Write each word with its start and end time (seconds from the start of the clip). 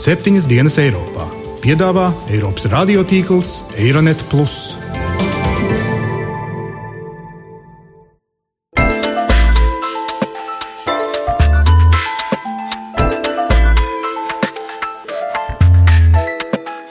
septiņas 0.00 0.46
dienas 0.48 0.78
Eiropā. 0.80 1.26
Piedāvā 1.60 2.06
Eiropas 2.32 2.64
radiotīkls 2.72 3.50
Eironet. 3.76 4.22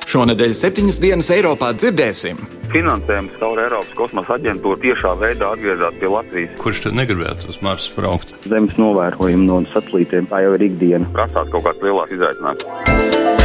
Šonadēļ 0.10 0.55
septiņas 0.62 1.02
dienas 1.02 1.34
Eiropā 1.34 1.73
dzirdēsim. 1.73 2.59
Finansējums 2.70 3.33
caur 3.41 3.57
Eiropas 3.63 3.95
kosmosa 3.97 4.35
aģentūru 4.38 4.77
tiešā 4.83 5.15
veidā 5.17 5.49
atgriezās 5.55 5.97
pie 5.97 6.11
Latvijas. 6.13 6.54
Kurš 6.61 6.84
tad 6.85 6.99
negribētu 6.99 7.49
uz 7.49 7.57
Marsu 7.65 7.95
braukt? 7.97 8.35
Zemes 8.45 8.77
novērojumi 8.77 9.49
no 9.49 9.63
satelītiem 9.73 10.29
tā 10.29 10.43
jau 10.45 10.53
ir 10.59 10.70
ikdiena. 10.70 11.09
Prasās 11.16 11.49
kaut 11.49 11.66
kāds 11.66 11.85
lielāks 11.85 12.17
izaicinājums. 12.20 13.38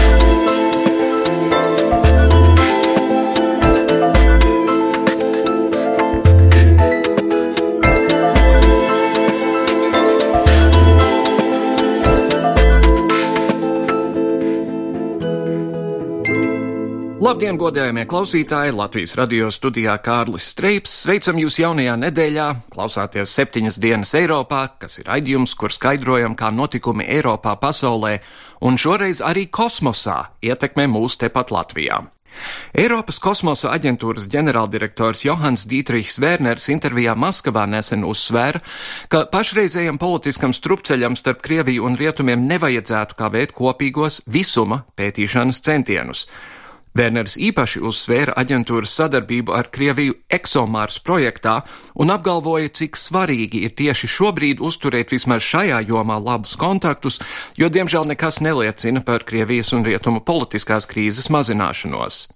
Labdien, 17.34 17.56
godējamie 17.58 18.04
klausītāji! 18.06 18.70
Latvijas 18.78 19.16
radio 19.18 19.48
studijā 19.50 19.96
Kārlis 19.98 20.52
Streips. 20.52 20.92
Sveicam 21.02 21.40
jūs 21.42 21.56
jaunajā 21.58 21.96
nedēļā, 21.98 22.44
klausāties 22.70 23.32
septiņas 23.34 23.80
dienas 23.82 24.14
Eiropā, 24.14 24.60
kas 24.78 25.00
ir 25.00 25.10
raidījums, 25.10 25.56
kur 25.58 25.74
skaidrojam, 25.74 26.38
kā 26.38 26.52
notikumi 26.54 27.08
Eiropā, 27.16 27.56
pasaulē 27.58 28.20
un 28.62 28.78
šoreiz 28.78 29.18
arī 29.18 29.48
kosmosā 29.50 30.20
ietekmē 30.46 30.86
mūs 30.94 31.18
tepat 31.18 31.50
Latvijā. 31.50 32.04
Eiropas 32.70 33.18
kosmosa 33.18 33.74
aģentūras 33.74 34.30
ģenerāldirektors 34.30 35.26
Johans 35.26 35.66
Dītrihs 35.66 36.22
Vērners 36.22 36.70
intervijā 36.70 37.18
Maskavā 37.18 37.66
nesen 37.66 38.06
uzsvēra, 38.06 38.62
ka 39.10 39.26
pašreizējam 39.34 39.98
politiskam 39.98 40.54
strupceļam 40.54 41.18
starp 41.18 41.42
Krieviju 41.42 41.90
un 41.90 41.98
Rietumiem 41.98 42.46
nevajadzētu 42.46 43.18
kavēt 43.18 43.58
kopīgos 43.58 44.22
visuma 44.30 44.84
pētīšanas 44.94 45.66
centienus. 45.66 46.28
Werners 46.94 47.34
īpaši 47.34 47.80
uzsvēra 47.82 48.36
aģentūras 48.38 48.92
sadarbību 48.94 49.50
ar 49.50 49.66
Krieviju 49.74 50.14
eksomārs 50.30 51.00
projektā 51.02 51.56
un 51.98 52.12
apgalvoja, 52.14 52.70
cik 52.70 52.94
svarīgi 52.94 53.64
ir 53.66 53.72
tieši 53.74 54.06
šobrīd 54.14 54.62
uzturēt 54.62 55.10
vismaz 55.10 55.42
šajā 55.42 55.80
jomā 55.88 56.20
labus 56.22 56.54
kontaktus, 56.54 57.18
jo 57.58 57.66
diemžēl 57.66 58.06
nekas 58.12 58.38
neliecina 58.46 59.02
par 59.02 59.26
Krievijas 59.26 59.72
un 59.74 59.82
Rietumu 59.82 60.22
politiskās 60.22 60.86
krīzes 60.86 61.26
mazināšanos. 61.34 62.28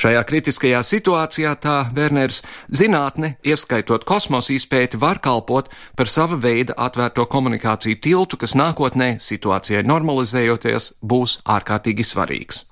Šajā 0.00 0.24
kritiskajā 0.24 0.80
situācijā 0.88 1.52
tā 1.60 1.76
Werners 1.92 2.40
zinātne, 2.72 3.34
ieskaitot 3.44 4.08
kosmosa 4.08 4.54
izpēti, 4.56 4.96
var 4.96 5.20
kalpot 5.20 5.68
par 6.00 6.08
sava 6.08 6.40
veida 6.40 6.72
atvērto 6.80 7.28
komunikāciju 7.28 8.00
tiltu, 8.00 8.40
kas 8.40 8.56
nākotnē, 8.56 9.18
situācijai 9.20 9.84
normalizējoties, 9.84 10.94
būs 11.04 11.42
ārkārtīgi 11.44 12.08
svarīgs. 12.08 12.64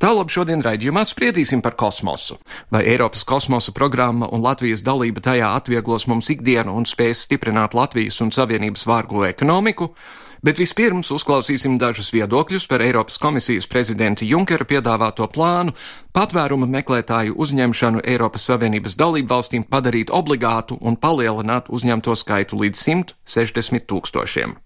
Tālāk 0.00 0.32
šodien 0.32 0.64
raidījumā 0.64 1.04
spriedīsim 1.08 1.62
par 1.64 1.76
kosmosu. 1.80 2.38
Vai 2.72 2.84
Eiropas 2.88 3.26
kosmosa 3.28 3.74
programma 3.76 4.30
un 4.32 4.44
Latvijas 4.44 4.84
dalība 4.86 5.22
tajā 5.24 5.52
atvieglos 5.58 6.08
mums 6.10 6.30
ikdienu 6.32 6.74
un 6.76 6.88
spēs 6.88 7.26
stiprināt 7.26 7.76
Latvijas 7.76 8.20
un 8.24 8.32
Savienības 8.34 8.86
vārgo 8.88 9.26
ekonomiku? 9.28 9.92
Bet 10.40 10.56
vispirms 10.56 11.10
uzklausīsim 11.12 11.74
dažus 11.76 12.14
viedokļus 12.14 12.64
par 12.70 12.80
Eiropas 12.80 13.18
komisijas 13.20 13.66
prezidenta 13.68 14.24
Junkera 14.24 14.64
piedāvāto 14.64 15.26
plānu 15.28 15.74
patvērumu 16.16 16.64
meklētāju 16.78 17.36
uzņemšanu 17.36 18.00
Eiropas 18.08 18.48
Savienības 18.48 18.96
dalību 18.96 19.28
valstīm 19.34 19.68
padarīt 19.68 20.08
obligātu 20.08 20.80
un 20.80 20.96
palielināt 20.96 21.68
uzņemto 21.68 22.16
skaitu 22.16 22.56
līdz 22.64 22.86
160 22.88 23.88
tūkstošiem. 23.92 24.56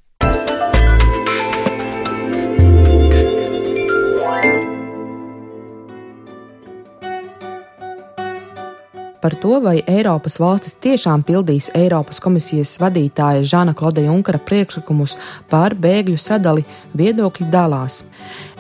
Par 9.25 9.35
to, 9.41 9.57
vai 9.65 9.79
Eiropas 9.89 10.35
valstis 10.37 10.75
tiešām 10.85 11.23
pildīs 11.25 11.71
Eiropas 11.73 12.19
komisijas 12.21 12.75
vadītāja 12.77 13.47
Žana 13.49 13.73
Klauda 13.73 14.05
Junkara 14.05 14.37
priekšlikumus 14.37 15.15
par 15.49 15.73
bēgļu 15.73 16.19
sadali, 16.21 16.67
viedokļi 16.93 17.49
dalās. 17.49 18.03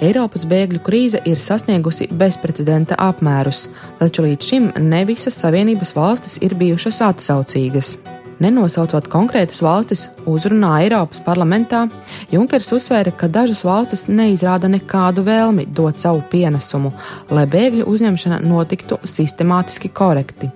Eiropas 0.00 0.48
bēgļu 0.48 0.80
krīze 0.88 1.20
ir 1.28 1.36
sasniegusi 1.36 2.08
bezprecedenta 2.08 2.96
apmērus, 2.96 3.66
taču 4.00 4.24
līdz 4.24 4.50
šim 4.54 4.72
ne 4.88 5.04
visas 5.04 5.36
Savienības 5.44 5.92
valstis 6.00 6.40
ir 6.40 6.56
bijušas 6.56 7.04
atsaucīgas. 7.12 7.98
Nenosaucot 8.42 9.06
konkrētas 9.12 9.60
valstis, 9.62 10.08
uzrunā 10.26 10.72
Eiropas 10.82 11.22
parlamentā, 11.22 11.84
Junkers 12.32 12.72
uzsvēra, 12.74 13.12
ka 13.14 13.28
dažas 13.30 13.62
valstis 13.66 14.08
neizrāda 14.10 14.70
nekādu 14.72 15.22
vēlmi 15.26 15.68
dot 15.70 16.02
savu 16.02 16.24
pienesumu, 16.32 16.90
lai 17.30 17.46
bēgļu 17.50 17.86
uzņemšana 17.90 18.42
notiktu 18.42 18.98
sistemātiski 19.06 19.92
korekti. 19.94 20.50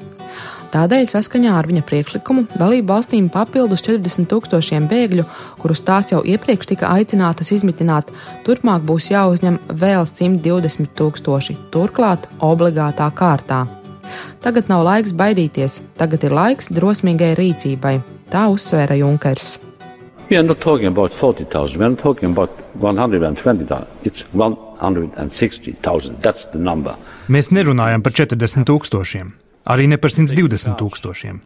Tādēļ, 0.68 1.06
saskaņā 1.08 1.54
ar 1.56 1.64
viņa 1.70 1.80
priekšlikumu, 1.88 2.44
dalību 2.60 2.90
valstīm 2.90 3.30
papildus 3.32 3.80
40 3.86 4.28
tūkstošiem 4.28 4.90
bēgļu, 4.90 5.24
kurus 5.62 5.80
tās 5.86 6.12
jau 6.12 6.20
iepriekš 6.20 6.74
tika 6.74 6.92
aicinātas 6.98 7.54
izmitināt, 7.56 8.12
turpmāk 8.44 8.84
būs 8.90 9.08
jāuzņem 9.14 9.62
vēl 9.80 10.04
120 10.04 10.92
tūkstoši, 10.98 11.56
turklāt 11.72 12.28
obligātā 12.44 13.08
kārtā. 13.16 13.64
Tagad 14.44 14.69
nav 14.70 14.84
laiks 14.86 15.14
baidīties, 15.16 15.80
tagad 15.98 16.24
ir 16.24 16.34
laiks 16.36 16.70
drosmīgai 16.74 17.34
rīcībai, 17.38 17.98
tā 18.32 18.46
uzsvēra 18.52 18.98
Junkers. 19.00 19.58
We 20.28 20.36
are 20.36 20.44
not 20.44 20.60
talking 20.60 20.86
about 20.86 21.12
40,000, 21.12 21.78
we 21.78 21.84
are 21.84 21.91
not 21.91 22.02
talking 22.02 22.30
about 22.30 22.50
120,000. 22.74 23.86
It's 24.04 24.24
160,000. 24.32 26.22
That's 26.22 26.44
the 26.52 26.58
number. 26.58 26.96
Mēs 27.28 27.48
nerunājam 27.50 28.04
par 28.04 28.12
40 28.12 28.66
tūkstošiem, 28.69 29.32
arī 29.72 29.88
ne 29.88 29.96
par 29.96 30.12
120 30.12 30.76
tūkstošiem. 30.78 31.40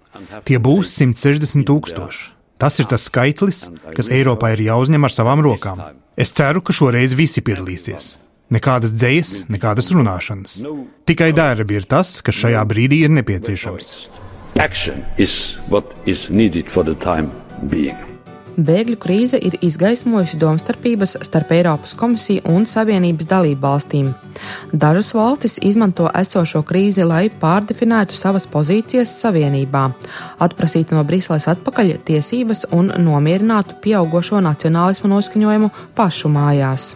Tie 0.45 0.59
būs 0.59 0.91
160 0.99 1.67
tūkstoši. 1.71 2.31
Tas 2.63 2.79
ir 2.79 2.87
tas 2.91 3.07
skaitlis, 3.09 3.65
kas 3.97 4.11
Eiropā 4.11 4.53
ir 4.55 4.67
jāuzņem 4.69 5.07
ar 5.07 5.15
savām 5.15 5.41
rokām. 5.43 5.81
Es 6.15 6.31
ceru, 6.31 6.61
ka 6.63 6.75
šoreiz 6.75 7.15
visi 7.19 7.43
piedalīsies. 7.43 8.17
Nekādas 8.53 8.93
dzējas, 8.99 9.33
nekādas 9.53 9.89
runāšanas. 9.95 10.59
Tikai 11.09 11.31
darbi 11.37 11.79
ir 11.81 11.87
tas, 11.89 12.19
kas 12.25 12.37
šajā 12.43 12.63
brīdī 12.69 13.03
ir 13.07 13.15
nepieciešams. 13.17 13.93
Bēgļu 18.53 18.99
krīze 19.01 19.39
ir 19.41 19.55
izgaismojusi 19.65 20.37
domstarpības 20.37 21.15
starp 21.25 21.55
Eiropas 21.57 21.95
komisiju 21.97 22.43
un 22.53 22.67
Savienības 22.69 23.29
dalību 23.31 23.63
valstīm. 23.63 24.11
Dažas 24.73 25.15
valstis 25.17 25.57
izmanto 25.65 26.11
esošo 26.21 26.61
krīzi, 26.69 27.07
lai 27.09 27.31
pārdefinētu 27.33 28.19
savas 28.19 28.45
pozīcijas 28.53 29.15
Savienībā, 29.23 29.87
atprasītu 30.45 30.99
no 30.99 31.05
Briseles 31.09 31.49
atpakaļ 31.49 31.95
tiesības 32.05 32.67
un 32.77 32.93
nomierinātu 33.07 33.81
pieaugušo 33.81 34.43
nacionālismu 34.45 35.15
noskaņojumu 35.15 35.73
pašu 35.97 36.33
mājās. 36.37 36.93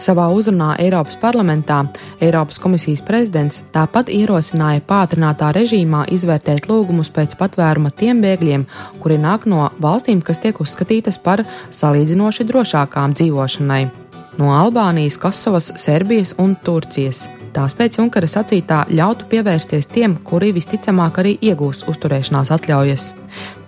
Savā 0.00 0.24
uzrunā 0.32 0.72
Eiropas 0.80 1.16
parlamentā 1.20 1.82
Eiropas 2.22 2.58
komisijas 2.62 3.02
prezidents 3.04 3.60
tāpat 3.74 4.08
ierosināja 4.12 4.80
pātrinātā 4.88 5.50
režīmā 5.56 6.06
izvērtēt 6.14 6.68
lūgumus 6.70 7.12
pēc 7.12 7.36
patvēruma 7.40 7.92
tiem 7.96 8.22
bēgļiem, 8.24 8.64
kuri 9.02 9.18
nāk 9.20 9.44
no 9.50 9.68
valstīm, 9.82 10.22
kas 10.24 10.40
tiek 10.42 10.58
uzskatītas 10.64 11.20
par 11.22 11.44
salīdzinoši 11.70 12.48
drošākām 12.48 13.14
dzīvošanai- 13.18 13.82
no 14.40 14.50
Albānijas, 14.56 15.18
Kosovas, 15.20 15.72
Serbijas 15.76 16.34
un 16.38 16.56
Turcijas. 16.56 17.28
Tās 17.52 17.74
pēc 17.76 17.98
Junkara 17.98 18.26
sacītā 18.26 18.86
ļautu 18.88 19.26
pievērsties 19.28 19.86
tiem, 19.92 20.16
kuri 20.24 20.54
visticamāk 20.56 21.18
arī 21.20 21.34
iegūs 21.38 21.84
uzturēšanās 21.84 22.48
atļaujas. 22.48 23.12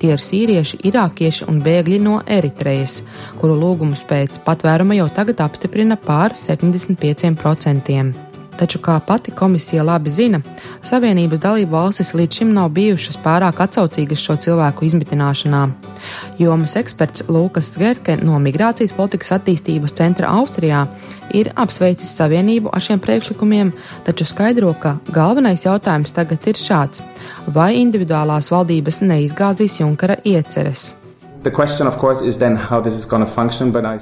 Tie 0.02 0.12
ir 0.14 0.22
sīrieši, 0.22 0.82
irākieši 0.90 1.48
un 1.50 1.62
bēgļi 1.64 2.02
no 2.02 2.20
Eritrejas, 2.26 3.00
kuru 3.40 3.56
lūgumus 3.60 4.04
pēc 4.08 4.42
patvēruma 4.46 4.98
jau 4.98 5.08
tagad 5.16 5.42
apstiprina 5.46 5.96
pār 6.00 6.36
75%. 6.38 8.33
Taču, 8.54 8.78
kā 8.78 9.00
pati 9.06 9.32
komisija 9.34 9.82
labi 9.82 10.10
zina, 10.10 10.40
Savienības 10.86 11.40
dalību 11.42 11.72
valstis 11.74 12.12
līdz 12.14 12.38
šim 12.38 12.52
nav 12.54 12.68
bijušas 12.76 13.18
pārāk 13.24 13.58
atsaucīgas 13.64 14.22
šo 14.22 14.36
cilvēku 14.44 14.86
izmitināšanā. 14.86 15.64
Jomas 16.38 16.76
eksperts 16.78 17.26
Lūkas 17.28 17.72
Zgerke 17.74 18.16
no 18.22 18.38
Migrācijas 18.38 18.94
politikas 18.94 19.32
attīstības 19.38 19.96
centra 19.98 20.30
Austrijā 20.38 20.84
ir 21.34 21.50
apsveicis 21.56 22.14
Savienību 22.14 22.70
ar 22.70 22.84
šiem 22.84 23.02
priekšlikumiem, 23.02 23.72
taču 24.06 24.26
skaidro, 24.28 24.74
ka 24.78 24.98
galvenais 25.10 25.66
jautājums 25.66 26.14
tagad 26.14 26.46
ir 26.46 26.60
šāds: 26.60 27.02
vai 27.46 27.74
individuālās 27.80 28.52
valdības 28.54 29.02
neizgāzīs 29.02 29.80
Junkara 29.80 30.20
ieceres? 30.24 30.92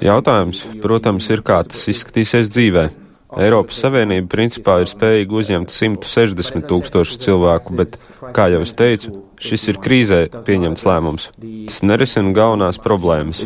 Jautājums, 0.05 0.65
protams, 0.83 1.27
ir, 1.33 1.41
kā 1.43 1.63
tas 1.67 1.87
izskatīsies 1.91 2.53
dzīvē. 2.53 3.02
Eiropas 3.39 3.79
Savienība 3.81 4.29
principā 4.29 4.79
ir 4.83 4.89
spējīga 4.91 5.37
uzņemt 5.39 5.73
160 5.73 6.67
tūkstošus 6.69 7.21
cilvēku, 7.23 7.75
bet, 7.79 7.97
kā 8.35 8.49
jau 8.53 8.61
es 8.65 8.73
teicu, 8.77 9.15
šis 9.41 9.69
ir 9.73 9.79
krīzē 9.83 10.19
pieņemts 10.47 10.85
lēmums. 10.87 11.29
Tas 11.67 11.81
nerisina 11.85 12.33
galvenās 12.35 12.81
problēmas. 12.83 13.45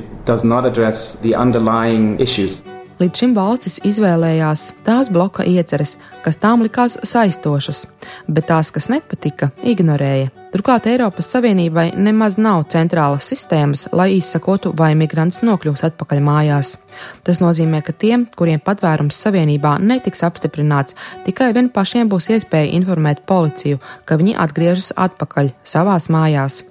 Līdz 2.97 3.19
šim 3.21 3.33
valstis 3.37 3.75
izvēlējās 3.85 4.61
tās 4.81 5.11
bloka 5.13 5.43
ieceres, 5.45 5.91
kas 6.25 6.39
tām 6.41 6.63
likās 6.65 6.95
saistošas, 7.05 7.83
bet 8.25 8.47
tās, 8.49 8.71
kas 8.73 8.87
nepatika, 8.89 9.51
ignorēja. 9.61 10.31
Turklāt 10.49 10.87
Eiropas 10.89 11.29
Savienībai 11.29 11.91
nemaz 11.93 12.39
nav 12.41 12.63
centrālas 12.73 13.27
sistēmas, 13.29 13.83
lai 13.93 14.15
izsakotu, 14.15 14.71
vai 14.73 14.95
migrants 14.97 15.43
nokļūs 15.45 15.83
atpakaļ 15.91 16.23
mājās. 16.25 16.71
Tas 17.27 17.37
nozīmē, 17.43 17.83
ka 17.85 17.93
tiem, 17.93 18.25
kuriem 18.33 18.63
patvērums 18.65 19.19
Savienībā 19.27 19.75
netiks 19.77 20.25
apstiprināts, 20.25 20.97
tikai 21.27 21.51
vien 21.53 21.69
pašiem 21.69 22.09
būs 22.09 22.31
iespēja 22.33 22.73
informēt 22.79 23.21
policiju, 23.29 23.77
ka 24.09 24.17
viņi 24.17 24.33
atgriežas 24.41 24.89
atpakaļ 24.97 25.53
savās 25.61 26.09
mājās. 26.09 26.63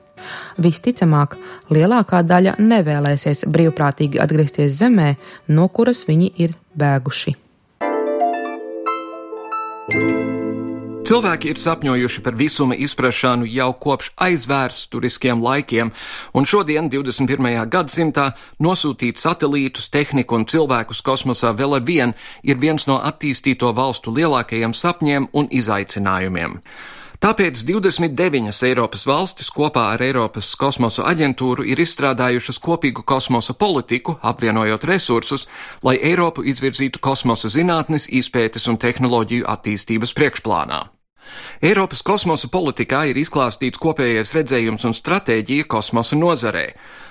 Visticamāk, 0.62 1.36
lielākā 1.70 2.22
daļa 2.26 2.56
nevēlēsies 2.58 3.46
brīvprātīgi 3.52 4.22
atgriezties 4.22 4.78
zemē, 4.80 5.14
no 5.48 5.68
kuras 5.68 6.06
viņi 6.08 6.32
ir 6.46 6.56
bēguši. 6.76 7.36
Cilvēki 11.06 11.52
ir 11.52 11.58
sapņojuši 11.62 12.20
par 12.24 12.34
visuma 12.34 12.74
izpratšanu 12.82 13.46
jau 13.46 13.68
kopš 13.78 14.08
aizvēsturiskiem 14.26 15.38
laikiem, 15.38 15.92
un 16.34 16.48
šodien, 16.50 16.88
21. 16.90 17.46
gadsimtā, 17.70 18.24
nosūtīt 18.58 19.22
satelītus, 19.22 19.86
tehniku 19.94 20.40
un 20.40 20.48
cilvēkus 20.50 21.04
kosmosā 21.06 21.52
vēl 21.54 21.78
ar 21.78 21.86
vien 21.86 22.16
ir 22.42 22.58
viens 22.58 22.88
no 22.90 22.98
attīstīto 22.98 23.70
valstu 23.78 24.10
lielākajiem 24.18 24.74
sapņiem 24.74 25.30
un 25.30 25.46
izaicinājumiem. 25.46 26.58
Tāpēc 27.16 27.62
29 27.64 28.58
Eiropas 28.68 29.06
valstis 29.08 29.48
kopā 29.52 29.86
ar 29.94 30.02
Eiropas 30.04 30.50
kosmosa 30.60 31.06
aģentūru 31.08 31.64
ir 31.64 31.80
izstrādājušas 31.80 32.60
kopīgu 32.60 33.06
kosmosa 33.08 33.54
politiku, 33.56 34.18
apvienojot 34.20 34.84
resursus, 34.84 35.46
lai 35.82 35.96
Eiropu 35.96 36.44
izvirzītu 36.44 37.00
kosmosa 37.00 37.48
zinātnes, 37.48 38.10
izpētes 38.12 38.68
un 38.68 38.76
tehnoloģiju 38.82 39.48
attīstības 39.48 40.12
priekšplānā. 40.18 40.82
Eiropas 41.64 42.04
kosmosa 42.06 42.50
politikā 42.52 43.06
ir 43.10 43.18
izklāstīts 43.18 43.80
kopējais 43.82 44.34
redzējums 44.36 44.84
un 44.86 44.94
stratēģija 44.94 45.66
kosmosa 45.72 46.18
nozarē. 46.20 46.68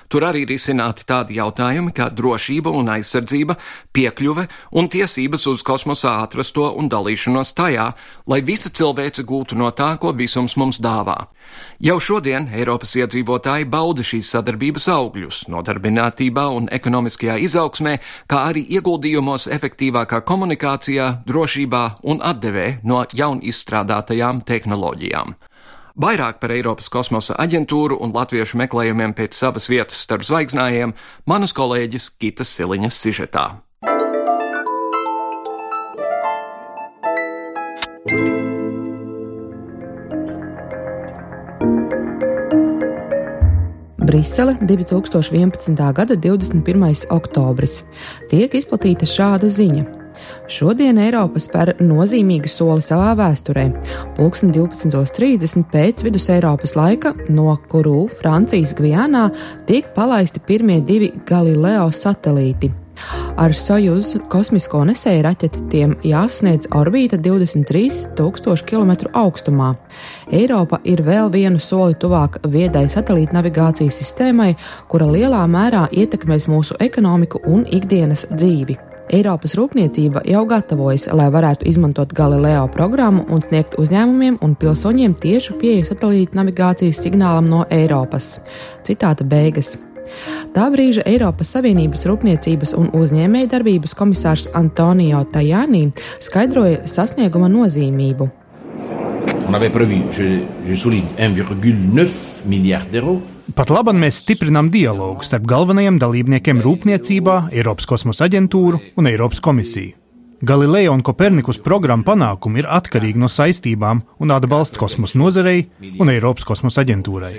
Tur 0.08 0.26
arī 0.28 0.44
ir 0.46 0.54
izsināti 0.54 1.06
tādi 1.08 1.38
jautājumi 1.40 1.92
kā 1.96 2.08
drošība 2.14 2.70
un 2.70 2.90
aizsardzība, 2.94 3.56
piekļuve 3.96 4.46
un 4.78 4.90
tiesības 4.92 5.46
uz 5.50 5.64
kosmosā 5.66 6.16
atrasto 6.22 6.68
un 6.78 6.90
dalīšanos 6.92 7.54
tajā, 7.58 7.86
lai 8.30 8.40
visa 8.46 8.70
cilvēce 8.70 9.24
gūtu 9.26 9.58
no 9.58 9.70
tā, 9.74 9.94
ko 10.00 10.12
visums 10.16 10.56
mums 10.60 10.78
dāvā. 10.82 11.16
Jau 11.82 11.98
šodien 12.02 12.48
Eiropas 12.54 12.94
iedzīvotāji 12.98 13.68
bauda 13.70 14.04
šīs 14.06 14.30
sadarbības 14.34 14.88
augļus 14.94 15.42
nodarbinātībā 15.52 16.46
un 16.58 16.70
ekonomiskajā 16.78 17.38
izaugsmē, 17.48 17.98
kā 18.30 18.46
arī 18.50 18.64
ieguldījumos 18.78 19.48
efektīvākā 19.58 20.22
komunikācijā, 20.26 21.10
drošībā 21.26 21.84
un 22.10 22.22
atdevē 22.22 22.68
no 22.84 23.04
jaun 23.12 23.42
izstrādātajām 23.42 24.42
tehnoloģijām. 24.46 25.36
Vairāk 25.96 26.42
par 26.42 26.52
Eiropas 26.52 26.90
kosmosa 26.92 27.38
aģentūru 27.40 27.96
un 28.04 28.10
latviešu 28.12 28.58
meklējumiem 28.60 29.14
pēc 29.16 29.32
savas 29.32 29.70
vietas 29.72 30.02
starp 30.04 30.26
zvaigznājiem 30.28 30.92
manas 31.24 31.56
kolēģis 31.56 32.10
Kitas 32.20 32.52
Siliņas 32.52 32.98
sižetā. 33.00 33.46
Brisele 44.06 44.58
2011. 44.60 45.92
gada 45.96 46.14
21. 46.14 47.06
oktobris. 47.08 47.86
Tiek 48.28 48.52
izplatīta 48.52 49.08
šāda 49.08 49.48
ziņa. 49.48 50.05
Šodien 50.52 50.98
Eiropa 51.02 51.40
spēr 51.42 51.74
nozīmīgu 51.82 52.50
soli 52.50 52.84
savā 52.84 53.12
vēsturē. 53.18 53.66
Pulksten 54.16 54.54
12.30 54.54 55.68
pēc 55.72 56.06
vidus 56.06 56.30
Eiropas 56.32 56.76
laika, 56.78 57.14
no 57.28 57.56
kuru 57.70 58.06
Francijas 58.20 58.74
Gvijānā 58.78 59.28
tiek 59.68 59.92
palaisti 59.96 60.42
pirmie 60.46 60.80
divi 60.86 61.12
Galileo 61.28 61.90
satelīti. 61.94 62.72
Ar 63.36 63.52
Sojuz 63.52 64.14
kosmisko 64.32 64.80
nesēju 64.88 65.24
raķeti 65.26 65.64
tiem 65.72 65.92
jāsasniedz 66.06 66.70
orbīta 66.72 67.18
23,000 67.20 68.64
km 68.64 69.10
augstumā. 69.12 69.74
Eiropa 70.32 70.80
ir 70.88 71.04
vēl 71.04 71.28
vienu 71.34 71.60
soli 71.60 71.98
tuvāk 72.00 72.40
viedai 72.48 72.86
satelīta 72.92 73.36
navigācijas 73.36 74.00
sistēmai, 74.00 74.54
kura 74.88 75.10
lielā 75.12 75.44
mērā 75.52 75.84
ietekmēs 75.92 76.48
mūsu 76.48 76.80
ekonomiku 76.80 77.44
un 77.44 77.68
ikdienas 77.68 78.24
dzīvi. 78.32 78.80
Eiropas 79.14 79.54
rūpniecība 79.54 80.24
jau 80.26 80.40
gatavojas, 80.50 81.04
lai 81.14 81.28
varētu 81.30 81.68
izmantot 81.70 82.10
Galileo 82.16 82.64
programmu 82.74 83.22
un 83.30 83.42
sniegt 83.44 83.76
uzņēmumiem 83.78 84.40
un 84.42 84.56
pilsoņiem 84.58 85.14
tiešu 85.22 85.54
pieeju 85.60 85.86
satelīta 85.86 86.40
navigācijas 86.40 87.04
signālam 87.04 87.46
no 87.50 87.62
Eiropas. 87.70 88.40
Citāta 88.86 89.22
beigas. 89.22 89.76
Tā 90.56 90.66
brīža 90.72 91.04
Eiropas 91.06 91.52
Savienības 91.54 92.02
Rūpniecības 92.10 92.74
un 92.80 92.90
uzņēmējdarbības 92.98 93.94
komisārs 93.98 94.48
Antonio 94.58 95.22
Tajani 95.30 95.84
skaidroja 96.22 96.82
sasnieguma 96.90 97.50
nozīmību. 97.52 98.28
On 99.46 99.54
avait 99.54 99.70
prévu, 99.70 100.02
je, 100.10 100.42
je 100.66 100.76
souligne, 100.76 101.06
1,9 101.18 102.46
milliard 102.50 102.90
d'euros 102.90 103.35
Pat 103.54 103.70
labi 103.70 103.92
mēs 103.94 104.24
stiprinām 104.24 104.72
dialogu 104.74 105.22
starp 105.22 105.44
galvenajiem 105.46 106.00
dalībniekiem 106.02 106.58
rūpniecībā, 106.64 107.36
Eiropas 107.54 107.86
kosmosa 107.86 108.26
aģentūru 108.26 108.80
un 108.98 109.06
Eiropas 109.06 109.38
komisiju. 109.44 109.94
Galileo 110.46 110.92
un 110.92 111.00
Kopernikus 111.06 111.60
programmu 111.62 112.04
panākumi 112.04 112.60
ir 112.60 112.66
atkarīgi 112.68 113.20
no 113.22 113.28
saistībām 113.30 114.02
un 114.20 114.32
atbalsta 114.34 114.80
kosmosa 114.82 115.16
nozarei 115.20 115.62
un 116.02 116.10
Eiropas 116.12 116.44
kosmosa 116.48 116.82
aģentūrai. 116.82 117.30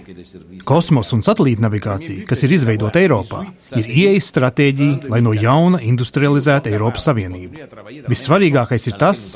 Kosmosa 0.65 1.18
un 1.18 1.25
satelīta 1.27 1.65
navigācija, 1.68 2.24
kas 2.30 2.45
ir 2.48 2.56
izveidota 2.56 3.04
Eiropā, 3.04 3.44
ir 3.77 3.92
ieejas 3.92 4.31
stratēģija, 4.31 5.12
lai 5.12 5.19
no 5.25 5.36
jauna 5.36 5.83
industrializētu 5.83 6.71
Eiropas 6.71 7.09
Savienību. 7.09 7.68
Vissvarīgākais 8.07 8.87
ir 8.90 8.97
tas, 8.97 9.28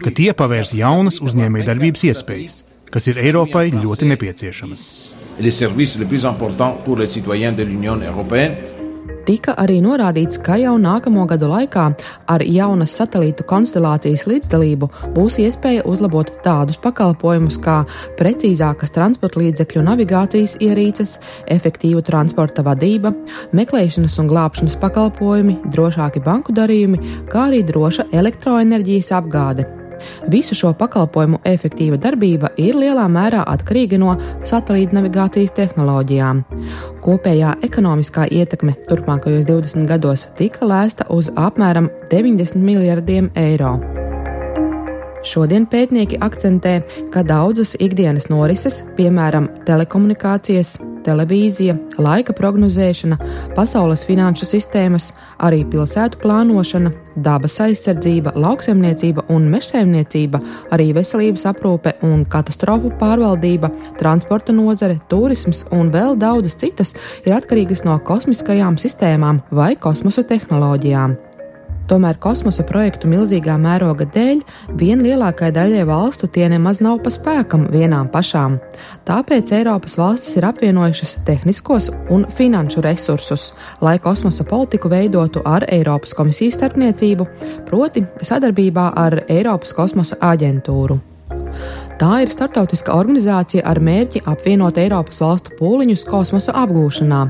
ka 0.00 0.14
tie 0.16 0.32
pavērs 0.32 0.72
jaunas 0.80 1.20
uzņēmējdarbības 1.20 2.08
iespējas, 2.08 2.64
kas 2.90 3.12
ir 3.12 3.22
Eiropai 3.22 3.68
ļoti 3.76 4.10
nepieciešamas 4.14 4.88
les 5.38 5.50
services 5.50 5.98
les 5.98 6.04
plus 6.04 6.24
importants 6.24 6.76
pour 6.84 6.96
les 6.96 7.06
citoyens 7.06 7.52
de 7.52 7.62
l'Union 7.62 7.96
européenne. 7.96 8.54
Tika 9.26 9.56
arī 9.58 9.80
norādīts, 9.82 10.38
ka 10.38 10.54
jau 10.54 10.76
nākamo 10.78 11.24
gadu 11.26 11.48
laikā 11.50 11.86
ar 12.30 12.42
jaunas 12.46 12.92
satelītu 12.94 13.42
konstelācijas 13.50 14.22
līdzdalību 14.30 14.86
būs 15.16 15.40
iespēja 15.42 15.82
uzlabot 15.90 16.30
tādus 16.44 16.78
pakalpojumus 16.84 17.58
kā 17.64 17.80
precīzākas 18.20 18.94
transporta 18.94 19.42
līdzekļu 19.42 19.82
navigācijas 19.88 20.54
ierīces, 20.62 21.16
efektīva 21.50 22.04
transporta 22.06 22.62
vadība, 22.66 23.10
meklēšanas 23.50 24.14
un 24.22 24.30
glābšanas 24.30 24.78
pakalpojumi, 24.84 25.58
drošāki 25.74 26.22
banku 26.22 26.54
darījumi, 26.54 27.02
kā 27.32 27.48
arī 27.48 27.64
droša 27.66 28.06
elektroenerģijas 28.14 29.10
apgāde. 29.18 29.66
Visu 30.32 30.56
šo 30.58 30.72
pakalpojumu 30.78 31.40
efektīva 31.46 31.98
darbība 32.00 32.52
ir 32.60 32.78
lielā 32.78 33.06
mērā 33.10 33.44
atkarīga 33.56 34.00
no 34.02 34.16
satelīta 34.46 34.98
navigācijas 34.98 35.54
tehnoloģijām. 35.56 36.44
Kopējā 37.04 37.56
ekonomiskā 37.66 38.28
ietekme 38.30 38.76
turpmākajos 38.88 39.46
20 39.48 39.86
gados 39.90 40.26
tika 40.38 40.66
lēsta 40.68 41.08
uz 41.12 41.30
apmēram 41.36 41.90
90 42.10 42.60
miljardiem 42.62 43.30
eiro. 43.34 43.76
Šodien 45.26 45.64
pētnieki 45.66 46.20
akcentē, 46.22 46.76
ka 47.10 47.24
daudzas 47.26 47.74
ikdienas 47.82 48.28
norises, 48.30 48.84
piemēram, 48.94 49.48
telekomunikācijas, 49.66 50.76
televīzija, 51.06 51.74
laika 52.02 52.34
prognozēšana, 52.36 53.18
pasaules 53.56 54.04
finanšu 54.06 54.46
sistēmas, 54.46 55.10
arī 55.42 55.64
pilsētu 55.72 56.20
plānošana, 56.22 56.94
dabas 57.26 57.58
aizsardzība, 57.64 58.36
lauksaimniecība 58.38 59.26
un 59.34 59.50
mežsaimniecība, 59.50 60.40
arī 60.74 60.92
veselības 60.94 61.48
aprūpe 61.50 61.96
un 62.06 62.22
katastrofu 62.30 62.94
pārvaldība, 63.00 63.72
transporta 63.98 64.54
nozare, 64.54 65.00
turisms 65.10 65.64
un 65.74 65.90
vēl 65.94 66.14
daudzas 66.22 66.58
citas 66.62 66.94
ir 67.26 67.34
atkarīgas 67.34 67.82
no 67.88 67.98
kosmiskajām 67.98 68.78
sistēmām 68.78 69.42
vai 69.50 69.74
kosmosa 69.74 70.22
tehnoloģijām. 70.26 71.25
Tomēr 71.86 72.16
kosmosa 72.18 72.64
projektu 72.66 73.06
milzīgā 73.06 73.54
mēroga 73.62 74.08
dēļ 74.10 74.40
vien 74.80 75.04
lielākai 75.06 75.52
daļai 75.54 75.84
valstu 75.86 76.26
tie 76.34 76.48
nemaz 76.50 76.80
nav 76.82 76.98
pa 77.04 77.12
spēkam 77.14 77.68
vienām 77.70 78.10
pašām. 78.10 78.58
Tāpēc 79.06 79.54
Eiropas 79.60 79.94
valstis 80.00 80.34
ir 80.34 80.48
apvienojušas 80.50 81.16
tehniskos 81.28 81.90
un 82.10 82.26
finanšu 82.26 82.82
resursus, 82.82 83.52
lai 83.80 83.98
kosmosa 84.02 84.44
politiku 84.44 84.90
veidotu 84.90 85.44
ar 85.46 85.68
Eiropas 85.70 86.14
komisijas 86.18 86.58
starpniecību, 86.58 87.28
proti 87.70 88.02
sadarbībā 88.22 88.90
ar 89.06 89.22
Eiropas 89.28 89.76
kosmosa 89.76 90.18
aģentūru. 90.18 91.15
Tā 91.96 92.18
ir 92.20 92.28
startautiska 92.28 92.92
organizācija 92.92 93.62
ar 93.64 93.78
mērķi 93.80 94.20
apvienot 94.28 94.76
Eiropas 94.76 95.22
valstu 95.22 95.54
pūliņus 95.56 96.02
kosmosa 96.04 96.52
apgūšanā. 96.60 97.22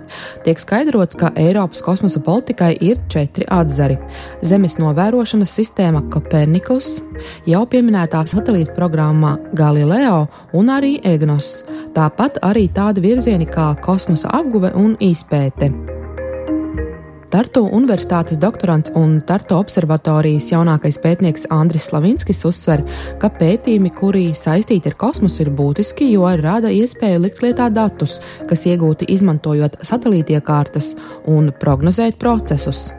Tiek 0.43 0.59
skaidrots, 0.59 1.15
ka 1.21 1.31
Eiropas 1.39 1.85
kosmosa 1.87 2.19
politikai 2.27 2.73
ir 2.83 2.99
četri 3.13 3.47
atzari- 3.47 3.95
Zemes 4.51 4.75
novērošanas 4.83 5.55
sistēma 5.55 6.03
Copernicus, 6.11 7.01
jau 7.47 7.63
pieminētā 7.67 8.25
satelīta 8.27 8.75
programma 8.75 9.39
Galileo 9.55 10.27
un 10.53 10.67
arī 10.67 10.99
EGNOS, 11.01 11.63
tāpat 11.95 12.41
arī 12.43 12.69
tādi 12.69 13.01
virzieni 13.01 13.47
kā 13.47 13.77
kosmosa 13.81 14.35
apguve 14.35 14.75
un 14.75 14.97
izpēte. 14.97 15.96
Tartu 17.26 17.64
Universitātes 17.75 18.38
doktorants 18.38 18.92
un 18.95 19.16
Tartu 19.26 19.56
observatorijas 19.59 20.52
jaunākais 20.52 20.99
pētnieks 21.02 21.49
Andris 21.50 21.88
Slavinskis 21.90 22.45
uzsver, 22.47 22.85
ka 23.18 23.30
pētījumi, 23.35 23.90
kuri 23.97 24.28
saistīti 24.38 24.92
ar 24.92 24.99
kosmosu, 25.00 25.42
ir 25.42 25.50
būtiski, 25.59 26.06
jo 26.12 26.28
rada 26.40 26.71
iespēju 26.71 27.25
likt 27.25 27.42
lietā 27.42 27.66
datus, 27.75 28.21
kas 28.47 28.62
iegūti 28.71 29.11
izmantojot 29.16 29.80
satelītiekārtas 29.83 30.92
un 31.26 31.50
prognozēt 31.61 32.21
procesus. 32.23 32.92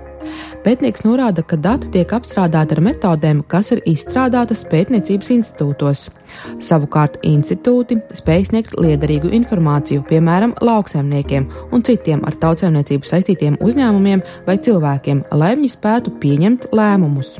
Pētnieks 0.68 1.06
norāda, 1.08 1.46
ka 1.48 1.56
dati 1.56 1.88
tiek 1.94 2.12
apstrādāti 2.12 2.76
ar 2.76 2.84
metodēm, 2.84 3.46
kas 3.48 3.72
ir 3.72 3.86
izstrādātas 3.88 4.66
pētniecības 4.68 5.32
institūtos. 5.38 6.10
Savukārt 6.64 7.18
institūti 7.28 8.00
spēj 8.18 8.48
sniegt 8.52 8.78
liederīgu 8.80 9.32
informāciju, 9.40 10.06
piemēram, 10.10 10.56
lauksaimniekiem 10.62 11.50
un 11.72 11.84
citiem 11.88 12.24
ar 12.28 12.38
tautsēmniecību 12.42 13.08
saistītiem 13.08 13.60
uzņēmumiem 13.64 14.24
vai 14.48 14.58
cilvēkiem, 14.62 15.26
lai 15.38 15.56
viņi 15.58 15.74
spētu 15.74 16.16
pieņemt 16.22 16.72
lēmumus. 16.76 17.38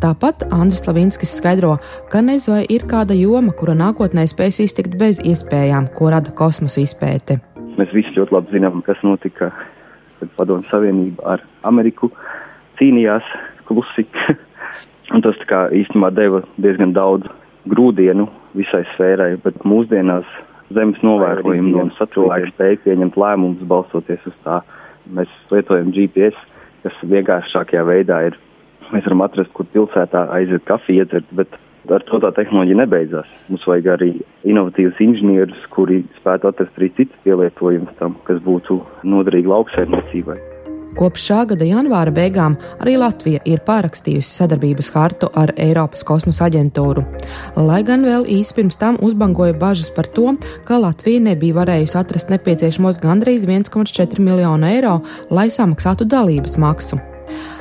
Tāpat 0.00 0.46
Andris 0.48 0.80
Slavinskis 0.80 1.34
skaidro, 1.36 1.74
ka 2.08 2.22
nezinu, 2.24 2.54
vai 2.54 2.62
ir 2.72 2.86
kāda 2.88 3.12
joma, 3.12 3.52
kura 3.52 3.74
nākotnē 3.76 4.24
spēs 4.30 4.62
iztikt 4.64 4.94
bez 5.00 5.20
iespējām, 5.20 5.90
ko 5.92 6.08
rada 6.14 6.32
kosmosa 6.32 6.80
izpēte. 6.80 7.36
Mēs 7.76 7.92
visi 7.92 8.14
ļoti 8.16 8.32
labi 8.32 8.54
zinām, 8.56 8.80
kas 8.86 9.02
notika, 9.04 9.50
kad 10.20 10.32
Padomju 10.38 10.70
Savienība 10.70 11.34
ar 11.34 11.44
Ameriku 11.68 12.08
cīnījās 12.80 13.28
klusi. 13.68 14.06
Un 15.14 15.24
tas 15.26 15.36
kā, 15.50 15.66
īstenībā 15.74 16.12
deva 16.16 16.40
diezgan 16.62 16.94
daudz 16.96 17.28
grūdienu 17.68 18.28
visai 18.56 18.82
sfērai, 18.94 19.34
bet 19.44 19.60
mūsdienās 19.68 20.28
zemes 20.74 21.00
novērojumi 21.04 21.74
un 21.82 21.90
cilvēki 21.98 22.52
spēj 22.54 22.78
pieņemt 22.84 23.18
lēmumus 23.20 23.66
balstoties 23.70 24.28
uz 24.30 24.36
tā. 24.44 24.60
Mēs 25.10 25.32
lietojam 25.50 25.90
GPS, 25.94 26.38
kas 26.84 27.00
vienkāršākajā 27.10 27.82
veidā 27.88 28.20
ir. 28.28 28.38
Mēs 28.90 29.04
varam 29.06 29.24
atrast, 29.26 29.52
kur 29.54 29.68
pilsētā 29.74 30.26
aiziet 30.34 30.64
kafiju 30.66 31.04
iedzert, 31.04 31.26
bet 31.36 31.58
ar 31.90 32.04
to 32.06 32.20
tā 32.22 32.32
tehnoloģija 32.36 32.82
nebeidzās. 32.82 33.32
Mums 33.50 33.66
vajag 33.70 33.90
arī 33.96 34.12
inovatīvus 34.46 35.02
inženierus, 35.06 35.66
kuri 35.74 36.02
spētu 36.20 36.50
atrast 36.50 36.78
arī 36.78 36.92
citas 36.98 37.26
pielietojumus 37.26 37.98
tam, 38.02 38.18
kas 38.28 38.42
būtu 38.46 38.80
noderīgi 39.06 39.50
lauksaimniecībai. 39.50 40.49
Kopš 40.98 41.26
šā 41.28 41.40
gada 41.52 41.66
janvāra 41.66 42.12
beigām 42.14 42.56
arī 42.82 42.96
Latvija 42.98 43.40
ir 43.48 43.60
pārakstījusi 43.66 44.40
sadarbības 44.40 44.90
hartu 44.94 45.28
ar 45.38 45.52
Eiropas 45.60 46.02
kosmosa 46.06 46.48
aģentūru. 46.48 47.04
Lai 47.56 47.82
gan 47.86 48.02
vēl 48.06 48.26
īsi 48.38 48.56
pirms 48.56 48.78
tam 48.80 48.98
uzbangoja 49.04 49.54
bažas 49.60 49.92
par 49.94 50.10
to, 50.16 50.34
ka 50.66 50.80
Latvija 50.82 51.22
nebija 51.30 51.60
varējusi 51.60 51.98
atrast 52.00 52.32
nepieciešamos 52.34 52.98
gandrīz 53.02 53.46
1,4 53.46 54.18
miljonu 54.18 54.66
eiro, 54.72 54.98
lai 55.30 55.46
samaksātu 55.54 56.08
dalības 56.10 56.58
maksu. 56.58 56.98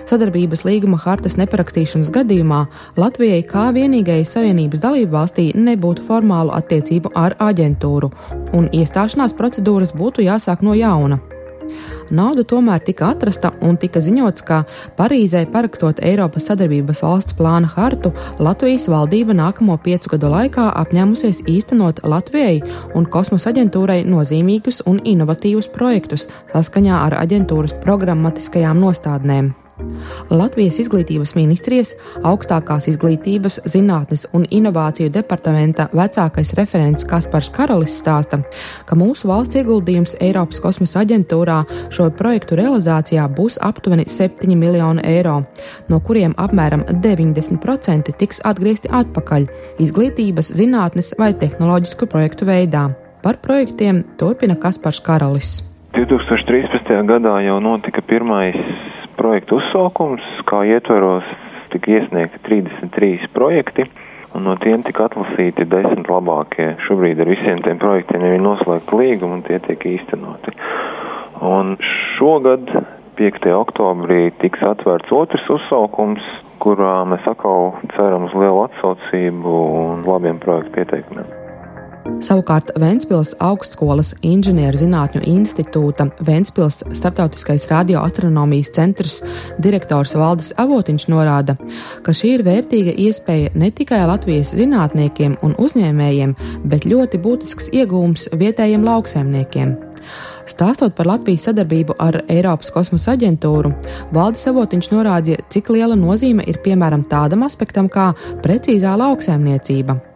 Sadarbības 0.09 0.63
līguma 0.65 0.98
hartas 0.98 1.36
neparakstīšanas 1.38 2.09
gadījumā 2.15 2.63
Latvijai 2.98 3.43
kā 3.45 3.67
vienīgajai 3.75 4.25
Savienības 4.25 4.81
dalību 4.81 5.13
valstī 5.13 5.51
nebūtu 5.53 6.01
formālu 6.07 6.55
attiecību 6.57 7.13
ar 7.13 7.38
aģentūru, 7.51 8.09
un 8.57 8.71
iestāšanās 8.74 9.38
procedūras 9.38 9.93
būtu 9.93 10.25
jāsāk 10.25 10.65
no 10.65 10.74
jauna. 10.74 11.21
Nauda 12.11 12.43
tomēr 12.47 12.81
tika 12.85 13.11
atrasta 13.13 13.51
un 13.65 13.77
tika 13.77 14.01
ziņots, 14.03 14.43
ka 14.45 14.63
Parīzē 14.97 15.45
parakstot 15.53 16.01
Eiropas 16.05 16.49
sadarbības 16.49 17.03
valsts 17.05 17.38
plāna 17.38 17.69
hartu, 17.75 18.13
Latvijas 18.39 18.89
valdība 18.91 19.38
nākamo 19.38 19.77
piecu 19.83 20.15
gadu 20.15 20.33
laikā 20.33 20.69
apņēmusies 20.83 21.45
īstenot 21.47 22.03
Latvijai 22.03 22.59
un 22.97 23.07
kosmosa 23.09 23.53
aģentūrai 23.53 24.01
nozīmīgus 24.09 24.83
un 24.89 25.01
inovatīvus 25.05 25.71
projektus 25.73 26.29
saskaņā 26.53 27.01
ar 27.07 27.19
aģentūras 27.23 27.77
programmatiskajām 27.83 28.81
nostādnēm. 28.85 29.53
Latvijas 30.29 30.79
izglītības 30.83 31.33
ministrijas 31.38 31.93
augstākās 32.27 32.88
izglītības, 32.91 33.59
zinātnes 33.69 34.25
un 34.36 34.45
inovāciju 34.51 35.12
departamenta 35.13 35.88
vecākais 35.95 36.53
referents 36.59 37.07
Kaspars 37.07 37.50
Karolis 37.55 37.95
stāsta, 38.01 38.41
ka 38.86 38.98
mūsu 39.00 39.29
valsts 39.31 39.57
ieguldījums 39.59 40.17
Eiropas 40.21 40.62
kosmosa 40.63 41.03
aģentūrā 41.03 41.62
šo 41.95 42.09
projektu 42.19 42.59
realizācijā 42.59 43.27
būs 43.36 43.59
aptuveni 43.63 44.07
7 44.09 44.55
miljoni 44.59 45.05
eiro, 45.07 45.39
no 45.89 46.01
kuriem 46.03 46.36
apmēram 46.38 46.86
90% 46.89 48.13
tiks 48.19 48.43
atgriezti 48.45 48.91
atpakaļ 48.91 49.48
izglītības, 49.86 50.53
zinātnes 50.59 51.15
vai 51.19 51.33
tehnoloģisku 51.33 52.09
projektu 52.12 52.50
veidā. 52.50 52.89
Par 53.24 53.39
projektiem 53.43 54.03
turpina 54.19 54.55
Kaspars 54.55 55.01
Karolis. 55.03 55.59
2013. 55.95 56.93
gadā 57.09 57.39
jau 57.43 57.57
notika 57.59 58.01
pirmais 58.05 58.55
projektu 59.19 59.59
uzsaukums, 59.59 60.25
kā 60.49 60.63
ietveros 60.67 61.27
tika 61.73 61.91
iesniegti 61.97 62.41
33 62.47 63.29
projekti, 63.35 63.85
un 64.35 64.45
no 64.47 64.55
tiem 64.63 64.83
tika 64.85 65.07
atlasīti 65.09 65.67
desmit 65.69 66.09
labākie. 66.11 66.71
Šobrīd 66.88 67.21
ar 67.21 67.31
visiem 67.31 67.63
tiem 67.65 67.81
projektiem 67.81 68.25
ir 68.25 68.39
noslēgta 68.43 68.99
līguma, 68.99 69.39
un 69.39 69.45
tie 69.47 69.59
tiek 69.65 69.85
īstenoti. 69.95 70.55
Un 71.45 71.75
šogad, 72.17 72.71
5. 73.19 73.49
oktobrī, 73.55 74.29
tiks 74.43 74.63
atvērts 74.63 75.11
otrs 75.15 75.49
uzsaukums, 75.57 76.23
kurā 76.63 77.01
mēs 77.07 77.27
atkal 77.27 77.73
ceram 77.95 78.27
uz 78.29 78.35
lielu 78.35 78.63
atsaucību 78.67 79.59
un 79.83 80.07
labiem 80.07 80.39
projektu 80.43 80.79
pieteikumiem. 80.79 81.38
Savukārt 82.19 82.73
Ventspils 82.79 83.31
augstskolas 83.39 84.11
inženierzinātņu 84.27 85.21
institūta 85.29 86.09
Ventspils 86.27 86.81
starptautiskais 86.97 87.63
radioastronomijas 87.71 88.73
centrs 88.75 89.21
direktors 89.63 90.11
Valdis 90.19 90.51
Avotiņš 90.59 91.05
norāda, 91.13 91.55
ka 92.03 92.11
šī 92.15 92.33
ir 92.35 92.43
vērtīga 92.47 92.97
iespēja 93.05 93.53
ne 93.55 93.71
tikai 93.75 94.01
Latvijas 94.09 94.51
zinātniekiem 94.59 95.38
un 95.45 95.55
uzņēmējiem, 95.63 96.35
bet 96.67 96.89
ļoti 96.89 97.21
būtisks 97.23 97.71
iegūms 97.79 98.27
vietējiem 98.35 98.83
lauksēmniekiem. 98.89 99.77
Stāstot 100.49 100.95
par 100.97 101.07
Latvijas 101.07 101.47
sadarbību 101.47 101.95
ar 102.03 102.23
Eiropas 102.27 102.73
kosmosa 102.75 103.15
aģentūru, 103.15 103.71
Valdis 104.15 104.47
Avotiņš 104.51 104.91
norādīja, 104.91 105.47
cik 105.53 105.71
liela 105.71 105.95
nozīme 105.95 106.43
ir 106.51 106.59
piemēram 106.65 107.07
tādam 107.07 107.47
aspektam 107.47 107.88
kā 107.88 108.11
precīzā 108.43 108.97
lauksēmniecība. 108.99 110.09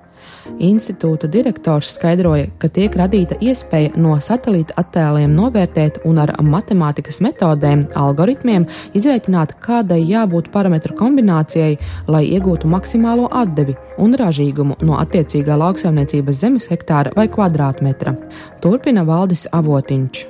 Institūta 0.64 1.28
direktors 1.32 1.94
skaidroja, 1.96 2.50
ka 2.60 2.70
tiek 2.72 2.96
radīta 3.00 3.38
iespēja 3.42 3.94
no 4.00 4.18
satelīta 4.24 4.76
attēliem 4.82 5.32
novērtēt 5.38 6.02
un 6.10 6.20
ar 6.24 6.34
matemātikas 6.44 7.22
metodēm, 7.24 7.86
algoritmiem 8.00 8.68
izrēķināt, 8.98 9.56
kādai 9.64 10.02
jābūt 10.04 10.52
parametru 10.54 10.98
kombinācijai, 11.00 11.78
lai 12.12 12.26
iegūtu 12.36 12.70
maksimālo 12.70 13.30
atdevi 13.32 13.78
un 14.04 14.18
ražīgumu 14.20 14.80
no 14.84 15.00
attiecīgā 15.00 15.58
lauksaimniecības 15.64 16.44
zemes 16.44 16.70
hektāra 16.72 17.16
vai 17.18 17.30
kvadrātmetra. 17.32 18.16
Turpina 18.64 19.08
Valdis 19.08 19.48
Avotiņš. 19.54 20.30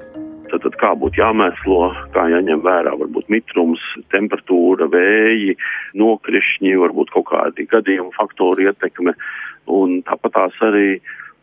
Tad, 0.53 0.75
kā 0.77 0.91
būtu 1.01 1.17
jāmēslo, 1.17 1.87
kā 2.13 2.27
jāņem 2.29 2.59
vērā 2.61 2.91
varbūt 2.99 3.31
mitrums, 3.33 3.81
temperatūra, 4.13 4.85
vēji, 4.93 5.55
nokrišņi, 5.97 6.75
varbūt 6.83 7.09
kaut 7.15 7.25
kādi 7.31 7.65
gadījumu 7.71 8.13
faktori 8.13 8.69
ietekme. 8.69 9.15
Un 9.71 10.01
tāpat 10.07 10.35
tās 10.35 10.57
arī 10.65 10.97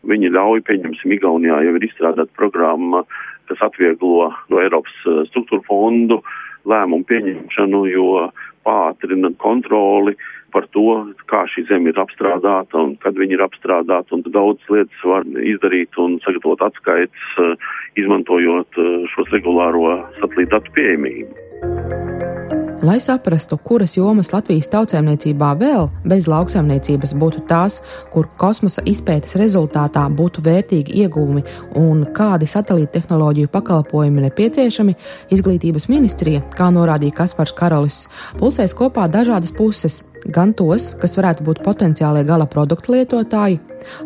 viņi 0.07 0.31
ļauj, 0.33 0.63
pieņemsim, 0.67 1.15
Igaunijā 1.17 1.61
jau 1.65 1.75
ir 1.77 1.85
izstrādāta 1.85 2.33
programma, 2.37 3.03
kas 3.49 3.61
atvieglo 3.67 4.31
no 4.49 4.61
Eiropas 4.61 4.93
eh, 5.05 5.23
struktūra 5.31 5.65
fondu 5.67 6.21
lēmumu 6.69 7.07
pieņemšanu, 7.09 7.85
jo 7.89 8.29
pātrina 8.65 9.31
kontroli 9.41 10.15
par 10.51 10.67
to, 10.75 11.13
kā 11.31 11.45
šī 11.49 11.63
zeme 11.69 11.93
ir 11.93 12.01
apstrādāta 12.01 12.81
un 12.81 12.97
kad 13.01 13.15
viņi 13.17 13.37
ir 13.37 13.45
apstrādāta, 13.45 14.17
un 14.17 14.25
daudz 14.27 14.65
lietas 14.69 15.05
var 15.07 15.25
izdarīt 15.25 15.95
un 16.01 16.19
sagatavot 16.25 16.65
atskaits, 16.67 17.25
eh, 17.45 17.55
izmantojot 18.03 18.81
eh, 18.81 18.93
šos 19.15 19.33
regulāro 19.35 19.97
satelītu 20.19 20.53
datu 20.57 20.77
pieejamību. 20.77 22.40
Lai 22.81 22.99
saprastu, 22.99 23.59
kuras 23.61 23.93
jomas 23.93 24.31
Latvijas 24.33 24.65
tautsēmniecībā 24.73 25.51
vēl 25.59 25.83
bez 26.01 26.25
lauksaimniecības 26.25 27.11
būtu 27.13 27.43
tās, 27.45 27.75
kur 28.09 28.25
kosmosa 28.41 28.81
izpētes 28.89 29.37
rezultātā 29.37 30.07
būtu 30.09 30.41
vērtīgi 30.47 30.95
ieguvumi 31.03 31.43
un 31.77 32.07
kādi 32.17 32.49
satelīta 32.49 32.95
tehnoloģiju 32.95 33.51
pakalpojumi 33.53 34.25
nepieciešami, 34.25 34.97
izglītības 35.29 35.85
ministrija, 35.93 36.41
kā 36.57 36.71
norādīja 36.73 37.19
Kaspars 37.21 37.53
Karolis, 37.53 38.07
pulcēs 38.41 38.73
kopā 38.73 39.05
dažādas 39.13 39.53
puses 39.53 40.01
gan 40.29 40.53
tos, 40.57 40.91
kas 41.01 41.17
varētu 41.17 41.45
būt 41.47 41.61
potenciālie 41.65 42.23
gala 42.27 42.45
produktu 42.49 42.95
lietotāji, 42.95 43.59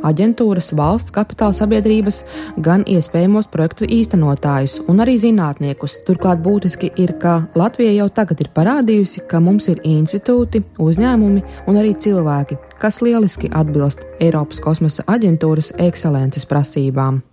aģentūras, 0.08 0.72
valsts 0.78 1.14
kapitāla 1.16 1.56
sabiedrības, 1.56 2.22
gan 2.64 2.86
iespējamos 2.88 3.50
projektu 3.52 3.88
īstenotājus 3.90 4.80
un 4.88 5.04
arī 5.04 5.18
zinātniekus. 5.22 6.00
Turklāt 6.08 6.42
būtiski 6.46 6.92
ir, 7.02 7.16
ka 7.20 7.42
Latvija 7.58 7.94
jau 7.98 8.10
tagad 8.10 8.42
ir 8.46 8.52
parādījusi, 8.56 9.26
ka 9.30 9.42
mums 9.44 9.70
ir 9.72 9.84
institūti, 9.84 10.64
uzņēmumi 10.80 11.46
un 11.68 11.82
arī 11.82 11.96
cilvēki, 12.00 12.60
kas 12.80 13.02
lieliski 13.04 13.52
atbilst 13.52 14.06
Eiropas 14.20 14.64
kosmosa 14.64 15.06
aģentūras 15.12 15.74
ekscelences 15.90 16.48
prasībām. 16.50 17.24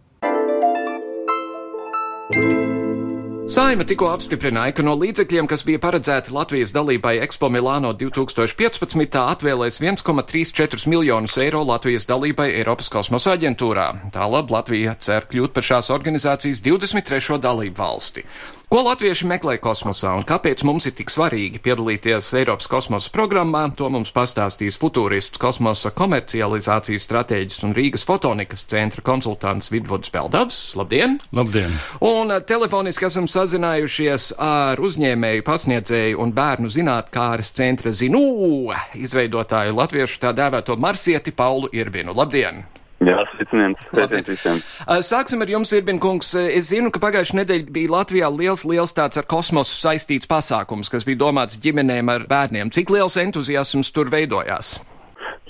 Saima 3.53 3.85
tikko 3.85 4.07
apstiprināja, 4.09 4.73
ka 4.79 4.85
no 4.87 4.95
līdzekļiem, 4.97 5.45
kas 5.51 5.61
bija 5.69 5.77
paredzēti 5.83 6.33
Latvijas 6.33 6.71
dalībai 6.73 7.19
Expo 7.21 7.51
Milāno 7.53 7.91
2015. 8.01 9.19
atvēlēs 9.21 9.77
1,34 9.83 10.89
miljonus 10.89 11.37
eiro 11.37 11.61
Latvijas 11.69 12.09
dalībai 12.09 12.49
Eiropas 12.63 12.89
kosmosa 12.95 13.35
aģentūrā. 13.37 13.91
Tālāk 14.17 14.57
Latvija 14.57 14.97
cer 15.05 15.29
kļūt 15.29 15.53
par 15.53 15.69
šās 15.69 15.93
organizācijas 15.93 16.65
23. 16.65 17.37
dalību 17.45 17.77
valsti. 17.77 18.25
Ko 18.73 18.79
latvieši 18.87 19.27
meklē 19.29 19.59
kosmosā 19.61 20.15
un 20.17 20.23
kāpēc 20.25 20.63
mums 20.65 20.87
ir 20.89 20.95
tik 20.97 21.11
svarīgi 21.13 21.59
piedalīties 21.61 22.31
Eiropas 22.41 22.71
kosmosa 22.73 23.11
programmā, 23.13 23.67
to 23.77 23.91
mums 23.93 24.09
pastāstīs 24.17 24.79
futūrists 24.81 25.37
kosmosa 25.37 25.93
komercializācijas 25.93 27.05
stratēģis 27.05 27.67
un 27.69 27.77
Rīgas 27.77 28.09
fotonikas 28.09 28.65
centra 28.73 29.05
konsultants 29.05 29.69
Vidvuds 29.69 30.09
Peldavs. 30.09 30.63
Labdien! 30.81 31.19
Labdien! 31.37 31.77
Un 32.01 32.33
telefoniski 32.49 33.11
esam 33.11 33.29
sazinājušies 33.29 34.33
ar 34.41 34.81
uzņēmēju, 34.81 35.45
pasniedzēju 35.53 36.25
un 36.25 36.33
bērnu 36.33 36.73
zinātkāres 36.73 37.53
centra 37.53 37.93
Zinu 37.93 38.73
izveidotāju 38.97 39.77
latviešu 39.85 40.25
tā 40.25 40.33
dēvēto 40.33 40.81
marsieti 40.81 41.37
Paulu 41.37 41.69
Irbinu. 41.77 42.17
Labdien! 42.17 42.65
Jā, 43.03 43.23
sveiciens, 43.33 43.81
sveiciens 43.91 44.29
visiem. 44.31 44.61
Sāksim 45.03 45.43
ar 45.43 45.51
jums, 45.51 45.73
Irbinkungs. 45.75 46.35
Es 46.39 46.71
zinu, 46.71 46.93
ka 46.95 47.01
pagājušajā 47.03 47.41
nedēļā 47.41 47.75
bija 47.75 47.93
Latvijā 47.97 48.31
liels, 48.31 48.63
liels 48.69 48.95
tāds 48.95 49.19
ar 49.19 49.27
kosmosu 49.31 49.75
saistīts 49.75 50.31
pasākums, 50.31 50.91
kas 50.93 51.07
bija 51.09 51.25
domāts 51.25 51.59
ģimenēm 51.63 52.13
ar 52.13 52.27
bērniem. 52.31 52.71
Cik 52.75 52.93
liels 52.95 53.19
entuziasms 53.19 53.91
tur 53.95 54.13
veidojās? 54.13 54.77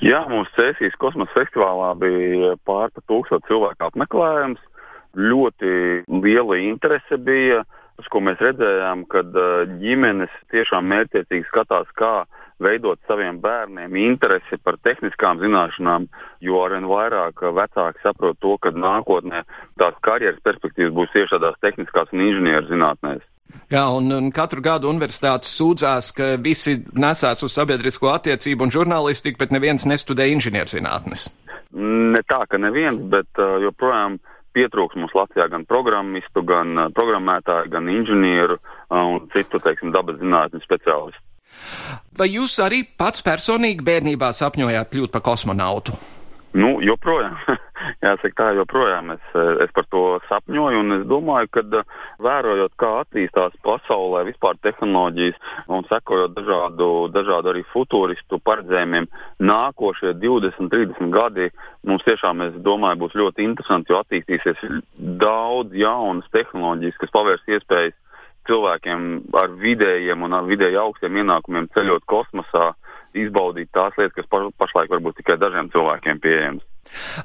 Jā, 0.02 0.24
mums 0.30 0.50
Cēsīs 0.56 0.96
kosmosa 0.98 1.30
festivālā 1.36 1.92
bija 2.00 2.56
pār 2.66 2.90
pa 2.90 3.04
tūkstošu 3.06 3.46
cilvēku 3.50 3.90
apmeklējums. 3.90 4.62
Ļoti 5.12 5.72
liela 6.24 6.56
interese 6.58 7.18
bija, 7.20 7.60
uz 8.00 8.08
ko 8.10 8.22
mēs 8.24 8.40
redzējām, 8.40 9.04
kad 9.12 9.28
ģimenes 9.82 10.32
tiešām 10.54 10.88
mērķiecīgi 10.88 11.46
skatās, 11.50 11.90
kā 12.00 12.22
veidot 12.62 13.00
saviem 13.08 13.40
bērniem 13.42 13.96
interesi 14.04 14.58
par 14.62 14.78
tehniskām 14.86 15.42
zināšanām, 15.42 16.08
jo 16.40 16.62
arvien 16.62 16.88
vairāk 16.90 17.44
vecāki 17.58 18.02
saprot 18.04 18.38
to, 18.40 18.56
ka 18.62 18.72
nākotnē 18.74 19.44
tās 19.80 19.98
karjeras 20.06 20.40
perspektīvas 20.46 20.96
būs 20.96 21.12
tieši 21.14 21.36
tādās 21.36 21.60
tehniskās 21.64 22.12
un 22.12 22.26
inženieru 22.28 22.70
zinātnēs. 22.70 23.28
Jā, 23.72 23.86
un, 23.92 24.10
un 24.12 24.28
katru 24.34 24.62
gadu 24.64 24.90
universitātes 24.92 25.52
sūdzās, 25.56 26.10
ka 26.16 26.34
visi 26.44 26.78
nesās 26.92 27.42
uz 27.44 27.54
sabiedrisko 27.56 28.10
attiecību 28.12 28.66
un 28.66 28.72
žurnālistiku, 28.74 29.40
bet 29.40 29.54
neviens 29.54 29.86
nestudē 29.88 30.28
inženierzinātnes. 30.32 31.30
Ne 31.72 32.20
tā, 32.28 32.42
ka 32.48 32.60
neviens, 32.60 33.00
bet 33.12 33.40
uh, 33.40 33.56
joprojām 33.64 34.18
pietrūks 34.56 34.98
mums 35.00 35.14
Latvijā 35.16 35.48
gan 35.52 35.64
programmistu, 35.68 36.44
gan 36.44 36.76
uh, 36.76 36.88
programmētāju, 36.92 37.72
gan 37.72 37.88
inženieru 37.88 38.58
uh, 38.58 38.98
un 39.00 39.28
citu, 39.32 39.60
teiksim, 39.64 39.92
dabas 39.94 40.20
zinātņu 40.20 40.60
speciālistu. 40.66 41.24
Vai 42.18 42.28
jūs 42.34 42.58
arī 42.62 42.82
pats 42.84 43.24
personīgi 43.24 43.84
bērnībā 43.86 44.32
sapņojāt 44.36 44.92
kļūt 44.92 45.14
par 45.14 45.24
kosmonautu? 45.30 45.96
Nu, 46.52 46.82
joprojām, 46.84 47.38
jāsaka 48.04 48.34
tā, 48.36 48.46
joprojām 48.58 49.14
es, 49.14 49.22
es 49.64 49.70
par 49.72 49.86
to 49.88 50.02
sapņoju, 50.28 50.82
un 50.82 50.96
es 50.98 51.06
domāju, 51.08 51.48
ka 51.56 51.62
vērojot, 52.20 52.74
kā 52.76 52.90
attīstās 53.00 53.56
pasaulē 53.64 54.26
vispār 54.28 54.60
tehnoloģijas 54.66 55.38
un 55.72 55.86
sekojot 55.88 56.34
dažādu, 56.36 56.90
dažādu 57.14 57.54
arī 57.54 57.64
futūristu 57.72 58.36
paredzējumiem, 58.44 59.08
nākošie 59.40 60.12
20, 60.20 60.68
30 60.74 61.14
gadi 61.16 61.48
mums 61.88 62.04
tiešām, 62.04 62.44
es 62.50 62.60
domāju, 62.60 63.00
būs 63.06 63.16
ļoti 63.22 63.48
interesanti, 63.48 63.94
jo 63.94 64.02
attīstīsies 64.04 64.60
daudz 65.24 65.72
jaunas 65.72 66.28
tehnoloģijas, 66.36 67.00
kas 67.00 67.16
pavērs 67.16 67.48
iespējas 67.48 67.96
cilvēkiem 68.48 69.06
ar 69.38 69.54
vidējiem 69.62 70.26
un 70.26 70.36
ar 70.38 70.48
vidēji 70.48 70.80
augstiem 70.80 71.22
ienākumiem 71.22 71.70
ceļot 71.76 72.06
kosmosā, 72.10 72.72
izbaudīt 73.14 73.70
tās 73.74 73.96
lietas, 73.98 74.16
kas 74.16 74.28
pa, 74.30 74.44
pašlaik 74.58 74.92
varbūt 74.92 75.20
tikai 75.20 75.38
dažiem 75.40 75.70
cilvēkiem 75.72 76.20
pieejamas. 76.22 76.68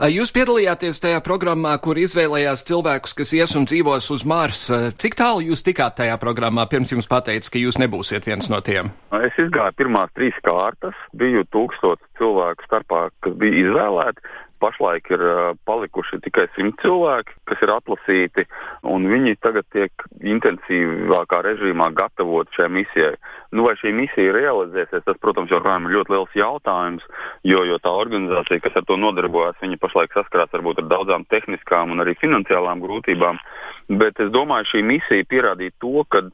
Jūs 0.07 0.31
piedalījāties 0.35 0.99
tajā 1.01 1.19
programmā, 1.25 1.73
kur 1.83 1.97
izvēlējās 1.99 2.63
cilvēkus, 2.69 3.15
kas 3.17 3.33
ies 3.35 3.55
un 3.57 3.65
dzīvos 3.67 4.07
uz 4.13 4.23
Marsa. 4.27 4.79
Cik 5.01 5.17
tālu 5.19 5.47
jūs 5.49 5.65
tikāt 5.65 5.97
tajā 5.99 6.15
programmā, 6.21 6.67
pirms 6.71 6.93
jums 6.93 7.09
pateica, 7.09 7.49
ka 7.51 7.61
jūs 7.61 7.79
nebūsiet 7.81 8.29
viens 8.29 8.47
no 8.53 8.61
tiem? 8.63 8.93
Es 9.17 9.35
izgāju 9.41 9.75
pirmās 9.81 10.13
trīs 10.15 10.37
kārtas, 10.45 10.95
biju 11.17 11.43
tūkstots 11.51 12.05
cilvēku 12.21 12.69
starpā, 12.69 13.07
kas 13.25 13.35
bija 13.41 13.65
izvēlēti. 13.65 14.23
Pašlaik 14.61 15.09
ir 15.13 15.23
palikuši 15.69 16.19
tikai 16.25 16.47
simt 16.55 16.79
cilvēki, 16.81 17.35
kas 17.49 17.61
ir 17.65 17.73
atlasīti, 17.75 18.45
un 18.89 19.05
viņi 19.09 19.35
tagad 19.43 19.67
tiek 19.73 20.05
intensīvākā 20.17 21.43
režīmā 21.45 21.91
gatavot 21.97 22.49
šai 22.57 22.69
misijai. 22.73 23.13
Nu, 23.53 23.67
vai 23.67 23.75
šī 23.79 23.93
misija 23.95 24.33
realizēsies, 24.35 25.05
tas, 25.05 25.19
protams, 25.23 25.51
joprojām 25.53 25.87
ir 25.87 25.97
ļoti 25.97 26.13
liels 26.15 26.33
jautājums, 26.35 27.05
jo, 27.47 27.63
jo 27.69 27.77
tā 27.83 27.93
organizācija, 27.93 28.63
kas 28.65 28.81
ar 28.81 28.87
to 28.89 28.97
nodarbojas, 28.99 29.59
viņi 29.61 29.79
pašlaik 29.81 30.17
saskarās 30.17 30.51
varbūt 30.55 30.81
ar 30.83 30.89
daudzām 30.91 31.27
tehniskām 31.31 31.93
un 31.93 32.03
arī 32.03 32.17
finansiālām 32.19 32.83
grūtībām. 32.83 33.39
Bet 34.01 34.19
es 34.19 34.33
domāju, 34.33 34.71
šī 34.73 34.83
misija 34.83 35.29
pierādīja 35.31 35.77
to, 35.79 36.03
ka 36.11 36.25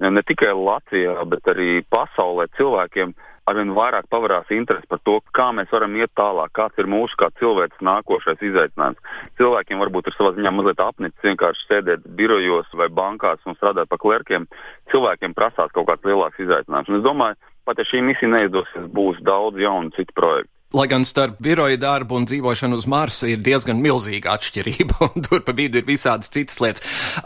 ne 0.00 0.22
tikai 0.22 0.52
Latvijā, 0.56 1.16
bet 1.28 1.50
arī 1.50 1.80
pasaulē 1.90 2.46
cilvēkiem 2.56 3.16
arvien 3.50 3.72
vairāk 3.76 4.08
pavarās 4.12 4.50
interesi 4.54 4.88
par 4.90 5.00
to, 5.06 5.18
kā 5.36 5.50
mēs 5.56 5.72
varam 5.74 5.96
iet 5.98 6.12
tālāk, 6.18 6.52
kāds 6.56 6.78
ir 6.80 6.88
mūsu 6.90 7.18
kā 7.20 7.30
cilvēks 7.40 7.82
nākošais 7.86 8.44
izaicinājums. 8.50 9.00
Cilvēkiem 9.40 9.82
varbūt 9.84 10.10
ir 10.10 10.16
savā 10.16 10.34
ziņā 10.36 10.52
mazliet 10.54 10.84
apnicis 10.84 11.26
vienkārši 11.26 11.66
sēdēt 11.66 12.06
birojos 12.18 12.70
vai 12.80 12.88
bankās 13.00 13.42
un 13.46 13.58
strādāt 13.58 13.90
pa 13.90 13.98
klerkiem. 14.00 14.46
Cilvēkiem 14.92 15.36
prasās 15.36 15.74
kaut 15.74 15.90
kāds 15.90 16.06
lielāks 16.06 16.40
izaicinājums. 16.46 16.92
Un 16.92 17.00
es 17.00 17.06
domāju, 17.06 17.52
pat 17.68 17.82
ja 17.82 17.88
šī 17.90 18.04
misija 18.06 18.32
neizdosies, 18.32 18.88
būs 18.94 19.20
daudz 19.26 19.60
jaunu 19.60 19.92
citu 19.96 20.16
projektu. 20.16 20.59
Lai 20.70 20.86
gan 20.86 21.02
starp 21.02 21.40
biroja 21.42 21.74
darbu 21.82 22.14
un 22.14 22.28
dzīvošanu 22.30 22.76
uz 22.78 22.84
Marsa 22.86 23.26
ir 23.26 23.40
diezgan 23.42 23.80
milzīga 23.82 24.36
atšķirība, 24.36 25.00
un 25.08 25.24
tur 25.26 25.42
pa 25.42 25.54
vidu 25.58 25.80
ir 25.80 25.86
visādas 25.88 26.30
citas 26.30 26.60
lietas. 26.62 26.84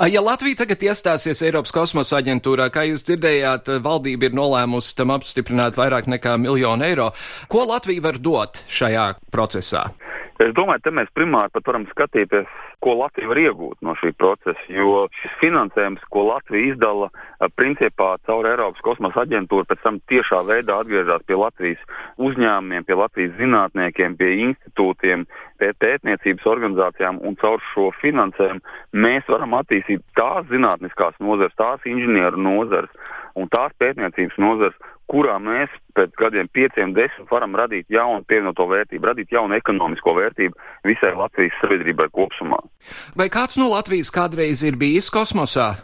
Ja 0.08 0.22
Latvija 0.24 0.62
tagad 0.62 0.80
iestāsies 0.86 1.44
Eiropas 1.44 1.74
kosmosa 1.76 2.22
aģentūrā, 2.22 2.70
kā 2.72 2.86
jūs 2.88 3.04
dzirdējāt, 3.04 3.68
valdība 3.84 4.30
ir 4.30 4.38
nolēmusi 4.38 4.96
tam 4.96 5.12
apstiprināt 5.12 5.76
vairāk 5.76 6.08
nekā 6.08 6.38
miljonu 6.40 6.88
eiro. 6.88 7.10
Ko 7.52 7.66
Latvija 7.68 8.08
var 8.08 8.16
dot 8.16 8.64
šajā 8.72 9.10
procesā? 9.28 9.90
Es 10.42 10.50
domāju, 10.50 10.82
te 10.82 10.90
mēs 10.90 11.10
primāri 11.14 11.52
pat 11.54 11.68
varam 11.68 11.84
skatīties, 11.86 12.48
ko 12.82 12.96
Latvija 12.98 13.28
var 13.30 13.38
iegūt 13.38 13.84
no 13.86 13.92
šī 14.00 14.10
procesa, 14.18 14.58
jo 14.66 15.04
šis 15.20 15.36
finansējums, 15.38 16.02
ko 16.10 16.24
Latvija 16.26 16.72
izdala, 16.72 17.08
principā 17.54 18.16
caur 18.26 18.48
Eiropas 18.50 18.82
kosmosa 18.82 19.22
aģentūru, 19.22 19.68
pēc 19.70 19.84
tam 19.84 20.00
tiešā 20.10 20.40
veidā 20.48 20.80
atgriežas 20.82 21.22
pie 21.28 21.38
Latvijas 21.38 21.84
uzņēmumiem, 22.18 22.86
pie 22.88 22.98
Latvijas 22.98 23.36
zinātniekiem, 23.38 24.16
pie 24.18 24.32
institūtiem, 24.48 25.22
pie 25.62 25.70
pētniecības 25.84 26.50
organizācijām, 26.50 27.22
un 27.22 27.38
caur 27.38 27.62
šo 27.70 27.92
finansējumu 28.02 29.04
mēs 29.06 29.30
varam 29.30 29.54
attīstīt 29.60 30.02
tās 30.18 30.50
zinātniskās 30.50 31.14
nozares, 31.22 31.54
tās 31.60 31.86
inženieru 31.86 32.42
nozares 32.42 32.90
un 33.38 33.46
tās 33.54 33.70
pētniecības 33.78 34.42
nozares, 34.42 34.82
kurā 35.10 35.36
mēs 35.42 35.72
pēc 35.96 36.14
gadiem, 36.18 36.48
pieciem, 36.52 36.94
desmit 36.96 37.30
varam 37.30 37.56
radīt 37.58 37.90
jaunu 37.92 38.24
pievienoto 38.28 38.66
vērtību, 38.70 39.10
radīt 39.12 39.34
jaunu 39.34 39.56
ekonomisko 39.58 40.14
vērtību 40.18 40.88
visai 40.88 41.14
Latvijas 41.16 41.56
sabiedrībai 41.62 42.08
kopumā. 42.14 42.60
Vai 43.18 43.28
kāds 43.32 43.58
no 43.60 43.70
Latvijas 43.72 44.12
kādreiz 44.14 44.64
ir 44.66 44.78
bijis 44.80 45.10
kosmosā? 45.14 45.74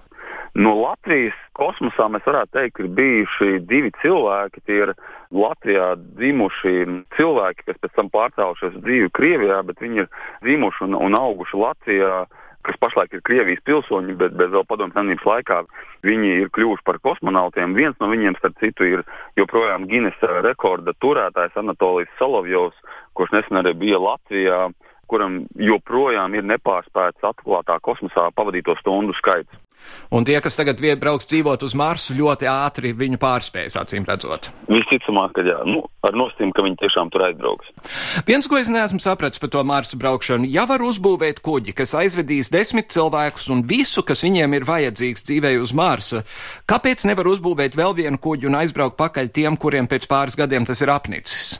No 0.58 0.72
Latvijas 0.80 1.36
kosmosā 1.54 2.08
mēs 2.10 2.26
varētu 2.26 2.56
teikt, 2.56 2.74
ka 2.74 2.82
ir 2.82 2.90
bijuši 2.98 3.60
divi 3.70 3.92
cilvēki. 4.02 4.64
Tie 4.66 4.80
ir 4.82 4.92
Latvijā 5.30 5.92
dzimuši 6.18 6.74
cilvēki, 7.14 7.66
kas 7.68 7.78
pēc 7.84 7.94
tam 7.98 8.10
pārcēlušies 8.10 8.80
dzīvi 8.82 9.12
Krievijā, 9.14 9.60
bet 9.68 9.78
viņi 9.84 10.02
ir 10.02 10.08
dzimuši 10.42 10.88
un, 10.88 10.98
un 10.98 11.18
auguši 11.20 11.60
Latvijā 11.60 12.14
kas 12.66 12.76
pašlaik 12.80 13.14
ir 13.16 13.22
Krievijas 13.24 13.62
pilsoņi, 13.64 14.16
bet, 14.20 14.34
bet 14.36 14.52
vēl 14.52 14.66
padomju 14.68 14.96
savienības 14.96 15.26
laikā 15.28 15.58
viņi 16.06 16.32
ir 16.42 16.52
kļuvuši 16.56 16.86
par 16.86 17.00
kosmonautiem. 17.04 17.74
Viens 17.78 17.96
no 18.00 18.10
viņiem, 18.10 18.36
starp 18.40 18.58
citu, 18.60 18.88
ir 18.88 19.04
joprojām 19.40 19.86
Guinness 19.90 20.28
rekorda 20.44 20.94
turētājs 21.00 21.56
Anatolijas 21.60 22.12
Solovjovs, 22.18 22.76
kurš 23.16 23.34
nesen 23.36 23.62
arī 23.62 23.74
bija 23.84 24.00
Latvijā 24.02 24.60
kuram 25.10 25.42
joprojām 25.58 26.38
ir 26.38 26.46
nepārspēts 26.54 27.26
atklātā 27.32 27.80
kosmosā 27.84 28.30
pavadīto 28.36 28.78
stundu 28.80 29.16
skaits. 29.18 29.58
Un 30.10 30.26
tie, 30.26 30.36
kas 30.42 30.58
tagad 30.58 30.80
brauks 31.00 31.28
dzīvot 31.30 31.62
uz 31.64 31.74
Marsu, 31.78 32.14
ļoti 32.18 32.48
ātri 32.50 32.90
viņu 32.96 33.20
pārspējas, 33.22 33.78
acīm 33.80 34.06
redzot. 34.08 34.50
Visticamāk, 34.68 35.32
ka 35.36 35.44
jā, 35.46 35.56
nu, 35.68 35.84
ar 36.06 36.16
nosacījumu, 36.18 36.54
ka 36.56 36.64
viņi 36.66 36.80
tiešām 36.82 37.12
tur 37.14 37.24
aizbrauks. 37.28 37.70
Viens, 38.28 38.48
ko 38.50 38.58
es 38.60 38.70
neesmu 38.72 39.00
sapratis 39.02 39.42
par 39.42 39.52
to 39.54 39.62
Marsa 39.66 39.98
braukšanu, 40.00 40.50
ja 40.50 40.66
var 40.70 40.84
uzbūvēt 40.84 41.40
kuģi, 41.46 41.76
kas 41.78 41.94
aizvedīs 42.02 42.52
desmit 42.52 42.90
cilvēkus 42.92 43.48
un 43.54 43.64
visu, 43.66 44.04
kas 44.06 44.24
viņiem 44.26 44.58
ir 44.58 44.68
vajadzīgs 44.68 45.26
dzīvē 45.30 45.56
uz 45.62 45.74
Marsa, 45.76 46.24
kāpēc 46.70 47.06
nevar 47.08 47.30
uzbūvēt 47.30 47.78
vēl 47.78 47.96
vienu 48.02 48.20
kuģi 48.20 48.50
un 48.50 48.60
aizbraukt 48.64 48.98
pakaļ 49.00 49.34
tiem, 49.34 49.58
kuriem 49.60 49.90
pēc 49.90 50.10
pāris 50.10 50.38
gadiem 50.38 50.68
tas 50.68 50.82
ir 50.82 50.92
apnicis? 50.92 51.58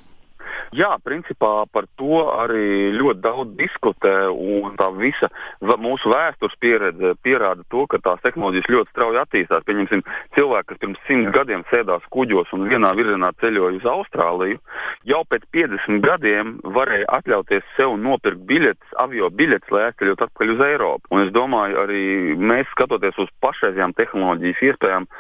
Jā, 0.71 0.93
principā 1.03 1.65
par 1.75 1.89
to 1.99 2.21
arī 2.31 2.93
ļoti 2.95 3.21
daudz 3.25 3.57
diskutē, 3.59 4.29
un 4.31 4.77
tā 4.79 4.87
visa 4.95 5.27
mūsu 5.61 6.13
vēstures 6.13 6.55
pieredze 6.63 7.17
pierāda 7.25 7.65
to, 7.75 7.89
ka 7.91 7.99
tās 7.99 8.23
tehnoloģijas 8.23 8.69
ļoti 8.71 8.95
strauji 8.95 9.19
attīstās. 9.19 9.65
Pieņemsim, 9.67 10.05
cilvēki, 10.37 10.69
kas 10.71 10.81
pirms 10.85 11.01
simt 11.09 11.33
gadiem 11.35 11.65
sēdās 11.73 12.07
kuģos 12.15 12.53
un 12.55 12.69
vienā 12.71 12.93
virzienā 12.95 13.33
ceļoja 13.43 13.81
uz 13.81 13.89
Austrāliju, 13.91 14.61
jau 15.11 15.21
pēc 15.27 15.49
50 15.57 16.05
gadiem 16.07 16.55
varēja 16.63 17.11
atļauties 17.19 17.67
sev 17.75 17.97
nopirkt 17.99 18.47
biļetes, 18.47 18.95
avio 19.03 19.33
biļetes, 19.35 19.75
lai 19.75 19.89
aizceļot 19.89 20.23
atpakaļ 20.29 20.55
uz 20.55 20.65
Eiropu. 20.69 21.11
Un 21.11 21.25
es 21.25 21.35
domāju, 21.35 21.83
arī 21.83 22.05
mēs 22.39 22.71
skatoties 22.77 23.19
uz 23.19 23.35
pašreizējām 23.43 23.97
tehnoloģijas 23.99 24.63
iespējām, 24.71 25.11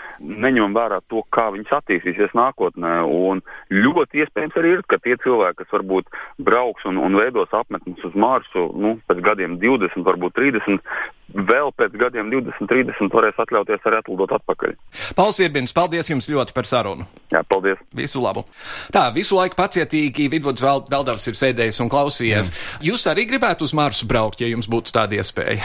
neņemam 0.46 0.78
vērā 0.78 1.02
to, 1.10 1.26
kā 1.34 1.50
viņas 1.56 1.74
attīstīsies 1.80 2.38
nākotnē. 2.38 3.00
Un 3.02 3.42
ļoti 3.74 4.22
iespējams 4.22 4.62
arī 4.62 4.76
ir, 4.78 4.86
ka 4.86 5.02
tie 5.02 5.18
cilvēki, 5.18 5.39
cilvēki, 5.40 5.64
kas 5.64 5.72
varbūt 5.72 6.11
brauks 6.38 6.85
un, 6.88 6.98
un 7.00 7.16
veidos 7.16 7.53
apmetnes 7.53 8.05
uz 8.05 8.14
Marsu 8.14 8.68
nu, 8.76 8.98
pēc 9.09 9.22
gadiem 9.24 9.59
20, 9.61 10.05
varbūt 10.05 10.37
30, 10.37 10.81
vēl 11.35 11.70
pēc 11.76 11.96
gadiem 11.98 12.31
20, 12.31 12.68
30 12.68 13.14
varēs 13.14 13.38
atļauties 13.40 13.87
arī 13.87 14.00
atlidot 14.00 14.35
atpakaļ. 14.38 14.74
Pauls 15.16 15.40
Irbins, 15.40 15.74
paldies 15.76 16.11
jums 16.11 16.29
ļoti 16.31 16.57
par 16.57 16.68
sarunu. 16.68 17.07
Jā, 17.33 17.42
paldies. 17.48 17.81
Visu 17.94 18.22
labu. 18.22 18.44
Tā, 18.92 19.09
visu 19.14 19.38
laiku 19.38 19.59
pacietīgi 19.59 20.29
Vidvuds 20.33 20.64
Veldavs 20.64 21.31
ir 21.31 21.38
sēdējis 21.38 21.81
un 21.85 21.92
klausījies. 21.92 22.50
Jā. 22.50 22.90
Jūs 22.90 23.07
arī 23.11 23.29
gribētu 23.31 23.66
uz 23.68 23.76
Marsu 23.76 24.09
braukt, 24.11 24.42
ja 24.42 24.50
jums 24.50 24.70
būtu 24.70 24.94
tāda 24.94 25.20
iespēja? 25.20 25.64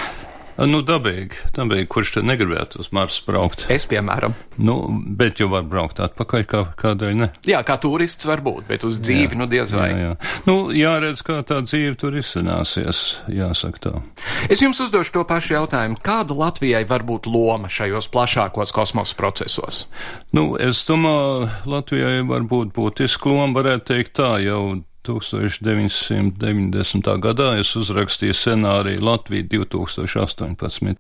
Nu, 0.56 0.80
dabīgi, 0.88 1.50
dabīgi, 1.56 1.88
kurš 1.91 2.13
te 2.15 2.22
negribētu 2.24 2.80
uz 2.80 2.88
Marsu 2.96 3.26
braukt? 3.28 3.65
Es, 3.74 3.84
piemēram. 3.91 4.38
Nu, 4.56 4.78
bet 5.20 5.41
jau 5.41 5.50
var 5.52 5.65
braukt 5.68 6.00
atpakaļ, 6.00 6.46
kā, 6.48 6.62
kādēļ 6.80 7.18
ne? 7.20 7.28
Jā, 7.48 7.60
kā 7.68 7.76
turists 7.84 8.28
var 8.30 8.39
būt, 8.46 8.63
bet 8.70 8.86
uz 8.88 9.02
dzīvi, 9.04 9.36
jā, 9.36 9.39
nu, 9.41 9.50
diez 9.52 9.74
vai. 9.76 9.89
Jā, 9.91 10.00
jā. 10.00 10.13
Nu, 10.48 10.56
jāredz, 10.72 11.26
kā 11.28 11.41
tā 11.48 11.60
dzīve 11.65 11.98
tur 12.00 12.15
izcinās, 12.15 12.78
jāsaka 12.80 13.84
tā. 13.84 13.94
Es 14.48 14.63
jums 14.63 14.80
uzdošu 14.86 15.18
to 15.18 15.26
pašu 15.28 15.58
jautājumu. 15.58 16.00
Kāda 16.06 16.39
Latvijai 16.39 16.86
var 16.88 17.04
būt 17.04 17.28
loma 17.28 17.68
šajos 17.68 18.08
plašākos 18.15 18.72
kosmosa 18.76 19.20
procesos? 19.20 19.86
Nu, 20.32 20.54
es 20.56 20.86
domāju, 20.88 21.52
Latvijai 21.68 22.24
var 22.32 22.48
būt 22.48 22.72
būtiska 22.76 23.28
loma, 23.28 23.52
varētu 23.60 23.91
teikt 23.91 24.15
tā, 24.24 24.38
jau 24.46 24.62
1990. 25.06 27.10
gadā 27.24 27.50
es 27.60 27.76
uzrakstīju 27.78 28.34
scenāriju 28.36 29.04
Latvija 29.06 29.44
2018. 29.52 30.96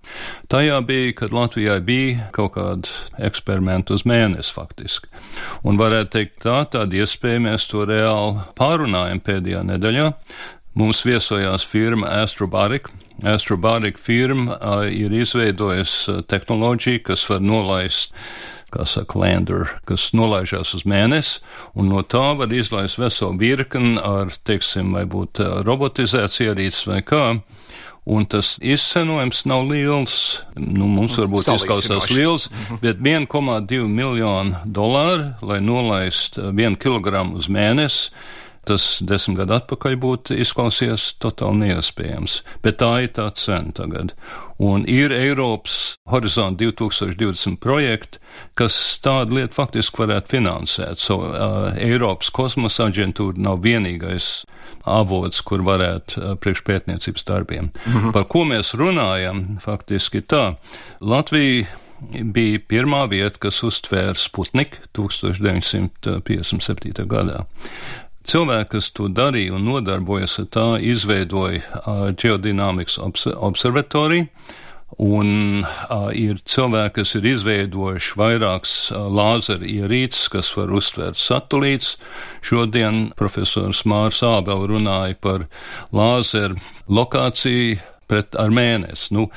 Tajā 0.51 0.77
bija, 0.87 1.13
kad 1.21 1.29
Latvijai 1.35 1.81
bija 1.85 2.27
kaut 2.35 2.51
kāda 2.57 2.87
eksperimenta 3.27 3.89
uz 3.97 4.03
mēnesi 4.07 4.51
faktiski. 4.55 5.07
Un 5.65 5.73
varētu 5.81 6.09
teikt 6.17 6.35
tā, 6.45 6.57
tāda 6.71 6.91
iespēja 7.01 7.39
mēs 7.47 7.63
to 7.71 7.79
reāli 7.89 8.33
pārunājam 8.59 9.19
pēdējā 9.25 9.61
nedēļā. 9.71 10.07
Mums 10.75 10.99
viesojās 11.07 11.63
firma 11.71 12.07
Astrobotic. 12.23 12.83
Astrobotic 13.23 13.95
firma 14.01 14.57
ir 14.91 15.13
izveidojusi 15.15 16.19
tehnoloģiju, 16.27 16.99
kas 17.07 17.21
var 17.31 17.39
nolaist 17.39 18.11
kā 18.75 18.85
saka, 18.89 19.19
lander, 19.21 19.69
kas 19.87 20.09
nolaižās 20.15 20.75
uz 20.77 20.85
mēnesi, 20.87 21.39
un 21.75 21.89
no 21.93 22.03
tā 22.03 22.33
var 22.39 22.53
izlaist 22.53 22.99
veselu 22.99 23.37
virkni 23.39 23.95
ar, 24.03 24.33
teiksim, 24.47 24.93
vai 24.95 25.05
būt 25.09 25.41
robotizēts 25.65 26.43
ierīces 26.45 26.85
vai 26.91 27.01
kā. 27.05 27.25
Un 28.05 28.27
tas 28.29 28.51
izcenojums 28.61 29.39
nav 29.49 29.63
liels. 29.65 30.15
Nu, 30.53 30.85
mums 30.85 31.15
varbūt 31.17 31.47
izklausās 31.55 32.11
liels, 32.13 32.51
mhm. 32.51 32.77
bet 32.83 33.01
1,2 33.01 33.87
miljonu 33.89 34.61
dolāru, 34.69 35.31
lai 35.41 35.57
nolaistu 35.65 36.51
vienu 36.53 36.77
kilogramu 36.77 37.39
uz 37.39 37.49
mēnesi, 37.49 38.11
tas 38.69 38.85
desmit 39.05 39.39
gadu 39.39 39.55
atpakaļ 39.57 39.97
būtu 40.01 40.37
izklausījies 40.43 41.13
totāli 41.23 41.65
neiespējams. 41.65 42.39
Bet 42.65 42.79
tā 42.81 42.91
ir 43.05 43.13
tā 43.15 43.29
cena 43.39 43.73
tagad. 43.75 44.13
Un 44.61 44.85
ir 44.87 45.11
Eiropas 45.11 45.97
Horizont 46.07 46.61
2020 46.61 47.57
projekti, 47.59 48.21
kas 48.55 48.77
tādu 49.03 49.39
lietu 49.39 49.57
faktiski 49.57 50.05
varētu 50.05 50.37
finansēt. 50.37 51.01
So, 51.03 51.19
uh, 51.27 51.73
Eiropas 51.75 52.31
kosmosa 52.31 52.87
aģentūra 52.87 53.41
nav 53.41 53.59
vienīgais 53.65 54.45
avots, 54.87 55.41
kur 55.43 55.65
varētu 55.67 56.21
uh, 56.21 56.35
priekšpētniecības 56.39 57.27
darbiem. 57.27 57.71
-hmm. 57.85 58.13
Par 58.15 58.29
ko 58.31 58.45
mēs 58.47 58.71
runājam, 58.79 59.57
faktiski 59.59 60.21
tā. 60.21 60.55
Latvija 61.01 61.65
bija 62.11 62.59
pirmā 62.69 63.09
vieta, 63.09 63.39
kas 63.47 63.63
uztvēra 63.65 64.15
Sputnik 64.19 64.77
1957. 64.97 67.05
gadā. 67.07 67.45
Cilvēki, 68.25 68.69
kas 68.73 68.91
to 68.97 69.07
darīja 69.13 69.53
un 69.53 69.67
nodarbojas 69.69 70.39
ar 70.41 70.47
tā, 70.53 70.67
izveidoja 70.81 72.13
ģeodinamikas 72.17 72.97
obs 73.05 73.27
observatoriju. 73.29 74.29
Un 75.01 75.63
uh, 75.65 76.11
ir 76.15 76.37
cilvēki, 76.47 76.93
kas 77.01 77.15
ir 77.17 77.25
izveidojuši 77.27 78.13
vairākas 78.15 78.75
uh, 78.93 79.09
lāzeru 79.11 79.67
ierīces, 79.67 80.29
kas 80.31 80.53
var 80.55 80.71
uztvērt 80.77 81.19
satelītus. 81.19 81.97
Šodien 82.45 83.09
profesors 83.19 83.81
Mārs 83.89 84.21
Ābel 84.23 84.63
runāja 84.71 85.17
par 85.19 85.47
lāzeru 85.91 86.61
lokāciju 86.87 87.81
pret 88.07 88.37
ar 88.39 88.53
mēnesi. 88.55 89.11
Nu, 89.17 89.27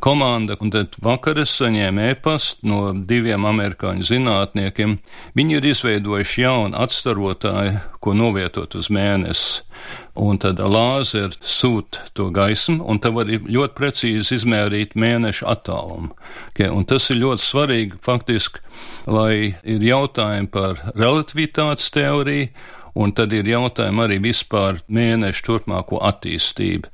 komanda, 0.00 0.56
un 0.60 0.70
tad 0.74 0.96
vakar 1.02 1.38
es 1.42 1.54
saņēmu 1.58 2.08
e-pastu 2.10 2.68
no 2.68 2.80
diviem 2.96 3.46
amerikāņu 3.48 4.06
zinātniekiem. 4.08 4.96
Viņi 5.38 5.58
ir 5.58 5.68
izveidojuši 5.72 6.42
jaunu 6.42 6.78
atstarotāju, 6.82 7.80
ko 8.00 8.14
novietot 8.16 8.76
uz 8.78 8.90
mēnesi. 8.92 9.62
Un 10.16 10.38
tad 10.40 10.58
lāzeri 10.58 11.36
sūta 11.44 12.06
to 12.16 12.30
gaismu, 12.34 12.80
un 12.88 12.98
tā 13.02 13.12
var 13.12 13.28
ļoti 13.28 13.76
precīzi 13.76 14.38
izmērīt 14.38 14.96
mēneša 14.96 15.50
attālumu. 15.52 16.14
Okay, 16.54 16.70
un 16.72 16.86
tas 16.88 17.10
ir 17.12 17.20
ļoti 17.20 17.44
svarīgi 17.44 18.00
faktiski, 18.02 18.64
lai 19.06 19.54
ir 19.62 19.84
jautājumi 19.84 20.48
par 20.52 20.80
relativitātes 20.96 21.92
teoriju 21.94 22.48
Un 22.96 23.12
tad 23.12 23.34
ir 23.36 23.48
jautājumi 23.48 24.04
arī 24.06 24.16
vispār 24.24 24.80
mēnešu 24.88 25.44
turpmāko 25.44 26.00
attīstību. 26.08 26.88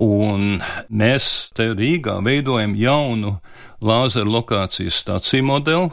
Un 0.00 0.62
mēs 0.88 1.50
te 1.56 1.68
Rīgā 1.76 2.16
veidojam 2.24 2.72
jaunu 2.78 3.34
lāzeru 3.84 4.32
lokācijas 4.38 5.02
stāciju 5.02 5.48
modeli. 5.50 5.90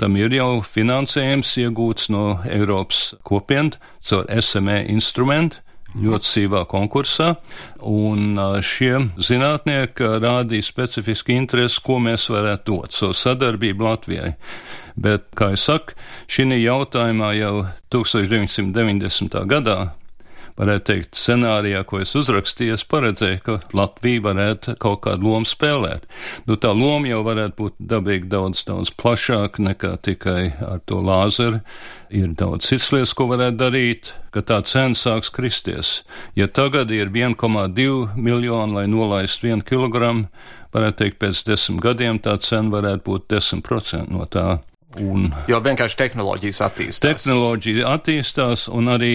Tam 0.00 0.14
ir 0.16 0.32
jau 0.32 0.62
finansējums 0.64 1.50
iegūts 1.60 2.08
no 2.14 2.38
Eiropas 2.48 3.10
kopienas 3.26 3.76
caur 4.06 4.30
SME 4.40 4.84
instrumentu 4.94 5.60
ļoti 5.98 6.28
sīvā 6.28 6.64
konkursā, 6.70 7.34
un 7.86 8.38
šie 8.62 8.92
zinātnieki 9.18 10.12
rādīja 10.22 10.66
specifiski 10.66 11.36
interesi, 11.38 11.80
ko 11.84 11.98
mēs 12.02 12.28
varētu 12.30 12.76
dot 12.80 12.94
savu 12.94 13.14
so 13.14 13.24
sadarbību 13.24 13.86
Latvijai. 13.88 14.34
Bet, 15.00 15.30
kā 15.38 15.52
jau 15.54 15.60
saku, 15.60 15.96
šī 16.30 16.60
jautājumā 16.60 17.32
jau 17.38 17.54
1990. 17.94 19.40
gadā 19.50 19.78
varētu 20.60 20.86
teikt, 20.90 21.16
scenārijā, 21.16 21.82
ko 21.88 22.02
es 22.04 22.12
uzrakstīju, 22.18 22.76
es 22.76 22.84
paredzēju, 22.88 23.40
ka 23.46 23.56
Latvija 23.76 24.24
varētu 24.28 24.76
kaut 24.82 25.02
kādu 25.06 25.30
lomu 25.30 25.48
spēlēt. 25.48 26.06
Nu, 26.48 26.58
tā 26.60 26.74
loma 26.76 27.08
jau 27.08 27.22
varētu 27.26 27.56
būt 27.58 27.76
dabīgi 27.92 28.28
daudz, 28.30 28.64
daudz 28.68 28.92
plašāka 29.00 29.64
nekā 29.70 29.94
tikai 30.04 30.52
ar 30.66 30.82
to 30.90 31.00
lāzeru. 31.04 31.62
Ir 32.10 32.32
daudz 32.36 32.68
cits 32.68 32.90
lietas, 32.92 33.14
ko 33.16 33.28
varētu 33.30 33.60
darīt, 33.60 34.14
ka 34.34 34.42
tā 34.46 34.60
cena 34.66 34.98
sāks 34.98 35.30
kristies. 35.32 36.00
Ja 36.38 36.50
tagad 36.50 36.90
ir 36.94 37.12
1,2 37.14 38.16
miljoni, 38.16 38.76
lai 38.76 38.88
nolaistu 38.90 39.48
vienu 39.48 39.64
kilogramu, 39.66 40.26
varētu 40.74 41.04
teikt, 41.04 41.20
pēc 41.22 41.44
desmit 41.46 41.84
gadiem 41.84 42.20
tā 42.22 42.36
cena 42.42 42.74
varētu 42.74 43.06
būt 43.06 43.30
10% 43.32 44.10
no 44.10 44.26
tā. 44.30 44.60
Un 44.98 45.28
jo 45.46 45.60
vienkārši 45.62 45.98
tehnoloģijas 46.00 46.58
attīstās. 46.66 47.02
Tehnoloģija 47.04 47.92
attīstās, 47.94 48.66
un 48.74 48.90
arī 48.90 49.14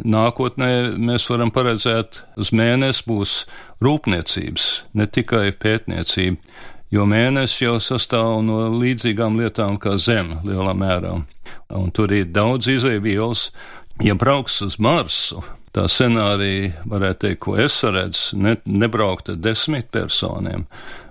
nākotnē 0.00 0.96
mēs 0.98 1.28
varam 1.30 1.52
paredzēt, 1.54 2.22
uz 2.40 2.52
mēnesi 2.54 3.04
būs 3.08 3.34
rūpniecības, 3.82 4.68
ne 4.98 5.06
tikai 5.06 5.50
pētniecība, 5.58 6.38
jo 6.92 7.06
mēnesis 7.08 7.62
jau 7.62 7.76
sastāv 7.82 8.40
no 8.46 8.66
līdzīgām 8.74 9.38
lietām 9.40 9.78
kā 9.82 9.96
Zeme 9.98 10.40
lielā 10.46 10.74
mērā. 10.76 11.14
Un 11.72 11.90
tur 11.94 12.12
ir 12.12 12.32
daudz 12.32 12.68
izēvielas. 12.72 13.50
Ja 14.02 14.16
brauks 14.18 14.60
uz 14.64 14.78
Marsu, 14.82 15.42
tā 15.76 15.86
scenārija, 15.88 16.82
varētu 16.88 17.26
teikt, 17.26 17.40
ko 17.44 17.56
es 17.60 17.78
redzu, 17.84 18.38
ne, 18.40 18.56
nebraukt 18.66 19.30
ar 19.32 19.40
desmit 19.40 19.90
personiem, 19.92 20.66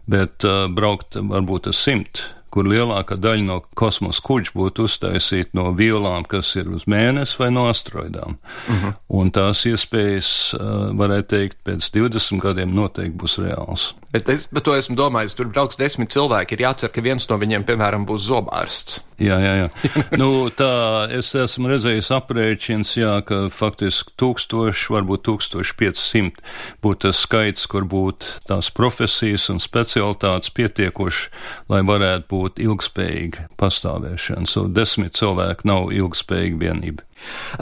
bet 0.09 0.45
uh, 0.45 0.65
braukt 0.69 1.17
varbūt 1.17 1.71
ar 1.71 1.77
simt 1.77 2.25
kur 2.51 2.67
lielākā 2.69 3.17
daļa 3.21 3.47
no 3.47 3.59
kosmosa 3.77 4.23
kuģa 4.25 4.55
būtu 4.57 4.87
uztaisīta 4.89 5.57
no 5.57 5.69
vielām, 5.77 6.27
kas 6.27 6.53
ir 6.59 6.69
uz 6.71 6.87
mēnesi 6.91 7.39
vai 7.41 7.51
no 7.55 7.67
asteroidām. 7.71 8.37
Uh 8.37 8.73
mhm. 8.73 8.85
-huh. 8.85 8.99
Un 9.21 9.31
tās 9.31 9.65
iespējas, 9.67 10.55
varētu 10.95 11.27
teikt, 11.27 11.57
pēc 11.67 11.89
20 11.93 12.39
gadiem 12.39 12.75
noteikti 12.75 13.17
būs 13.17 13.39
reāls. 13.43 13.93
Bet 14.11 14.27
es 14.29 14.43
par 14.51 14.59
to 14.65 14.73
esmu 14.75 14.95
domājis, 14.99 15.35
tur 15.35 15.47
brauks 15.47 15.77
desmit 15.79 16.11
cilvēki. 16.11 16.57
Ir 16.57 16.65
jācer, 16.65 16.91
ka 16.91 17.01
viens 17.01 17.27
no 17.29 17.37
viņiem, 17.39 17.63
piemēram, 17.63 18.03
būs 18.05 18.25
zobārsts. 18.27 18.99
Jā, 19.21 19.37
jā, 19.39 19.53
jā. 19.55 19.67
nu, 20.21 20.49
tā 20.51 21.07
es 21.15 21.29
esmu 21.37 21.69
redzējis 21.71 22.09
aprēķins, 22.17 22.91
jā, 22.97 23.13
ka 23.23 23.45
faktiski 23.53 24.11
tūkstoši, 24.19 24.89
varbūt 24.91 25.23
1500 25.29 26.43
būtu 26.83 27.05
tas 27.05 27.21
skaits, 27.23 27.67
kur 27.71 27.87
būtu 27.87 28.41
tās 28.49 28.71
profesijas 28.75 29.47
un 29.53 29.61
specialitātes 29.63 30.51
pietiekoši, 30.57 31.29
lai 31.71 31.83
varētu 31.87 32.27
būt 32.33 32.40
būt 32.41 32.59
ilgspējīga 32.65 33.47
pastāvēšana. 33.61 34.49
So 34.49 34.67
desmit 34.67 35.15
cilvēki 35.19 35.69
nav 35.69 35.93
ilgspējīga 35.95 36.61
vienība. 36.65 37.07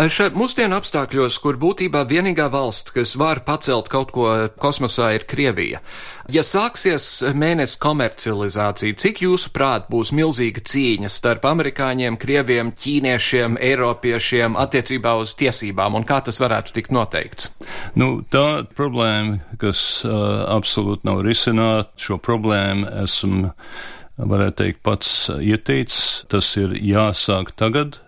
Šeit 0.10 0.38
mūsdienu 0.38 0.78
apstākļos, 0.78 1.38
kur 1.44 1.58
būtībā 1.60 2.06
vienīgā 2.08 2.48
valsts, 2.54 2.94
kas 2.96 3.16
var 3.20 3.42
pacelt 3.48 3.90
kaut 3.92 4.14
ko 4.16 4.30
kosmosā, 4.62 5.12
ir 5.18 5.26
Krievija. 5.30 5.82
Ja 6.32 6.44
sāksies 6.46 7.24
mēnesis 7.34 7.80
komercializācija, 7.82 8.98
cik 9.02 9.24
jūsuprāt 9.26 9.90
būs 9.92 10.14
milzīga 10.16 10.64
cīņa 10.70 11.10
starp 11.12 11.48
amerikāņiem, 11.50 12.20
krieviem, 12.22 12.72
ķīniešiem, 12.78 13.58
eiropiešiem 13.72 14.58
attiecībā 14.62 15.16
uz 15.20 15.34
tiesībām 15.40 15.98
un 15.98 16.08
kā 16.08 16.22
tas 16.26 16.40
varētu 16.42 16.76
tikt 16.78 16.94
noteikts? 16.96 17.52
Nu, 18.00 18.20
tā 18.30 18.64
problēma, 18.78 19.42
kas 19.62 20.04
uh, 20.06 20.46
absolūti 20.54 21.10
nav 21.10 21.24
risināta, 21.26 21.92
šo 22.00 22.22
problēmu 22.22 22.94
esmu 23.04 23.56
varētu 24.20 24.58
teikt, 24.64 24.82
pats 24.84 25.14
ieteicis. 25.40 26.26
Tas 26.32 26.52
ir 26.60 26.76
jāsāk 26.76 27.54
tagad, 27.60 28.02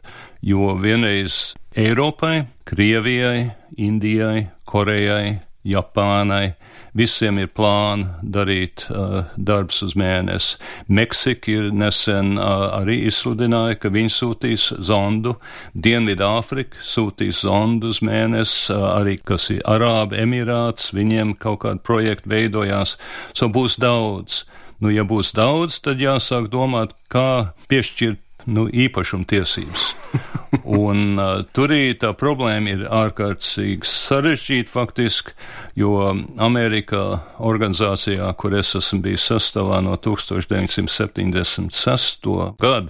jo 0.43 0.75
vienreiz 0.81 1.53
Eiropai, 1.77 2.47
Krievijai, 2.67 3.51
Indijai, 3.79 4.49
Korejai, 4.67 5.39
Japānai. 5.63 6.55
Visiem 6.97 7.37
ir 7.39 7.47
plāni 7.55 8.09
darīt 8.35 8.83
uh, 8.91 9.29
darbs 9.37 9.77
uz 9.85 9.93
mēnesi. 9.95 10.57
Meksika 10.91 11.53
ir 11.53 11.69
nesen 11.71 12.33
uh, 12.35 12.65
arī 12.81 12.97
izsludināja, 13.07 13.77
ka 13.79 13.93
viņi 13.93 14.11
sūtīs 14.11 14.67
zondu. 14.83 15.37
Dienvidāfrika 15.71 16.81
sūtīs 16.83 17.45
zondu 17.45 17.93
uz 17.93 18.01
mēnesi, 18.03 18.73
uh, 18.73 18.89
arī 18.97 19.15
kas 19.23 19.47
ir 19.53 19.63
Arābu 19.69 20.19
Emirāts, 20.19 20.91
viņiem 20.97 21.37
kaut 21.39 21.61
kāda 21.63 21.79
projekta 21.79 22.33
veidojās. 22.33 22.97
So 23.31 23.47
būs 23.47 23.79
daudz. 23.79 24.43
Nu, 24.81 24.89
ja 24.89 25.05
būs 25.05 25.29
daudz, 25.37 25.77
tad 25.85 26.01
jāsāk 26.01 26.47
domāt, 26.49 26.95
kā 27.11 27.53
piešķirt 27.69 28.17
nu, 28.49 28.65
īpašumtiesības. 28.67 29.95
Un 30.81 31.19
uh, 31.21 31.45
tur 31.55 31.69
tā 32.01 32.09
problēma 32.17 32.69
ir 32.73 32.81
ārkārtīgi 32.89 33.85
sarežģīta 33.87 34.71
faktiski, 34.73 35.31
jo 35.79 36.11
Amerikā 36.41 37.21
organizācijā, 37.39 38.33
kur 38.35 38.53
es 38.57 38.75
esmu 38.75 39.01
bijis 39.05 39.23
sastāvā 39.31 39.79
no 39.85 39.95
1976. 39.95 42.27
gada, 42.59 42.89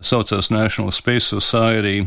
saucās 0.00 0.50
National 0.50 0.92
Space 0.94 1.30
Society, 1.30 2.06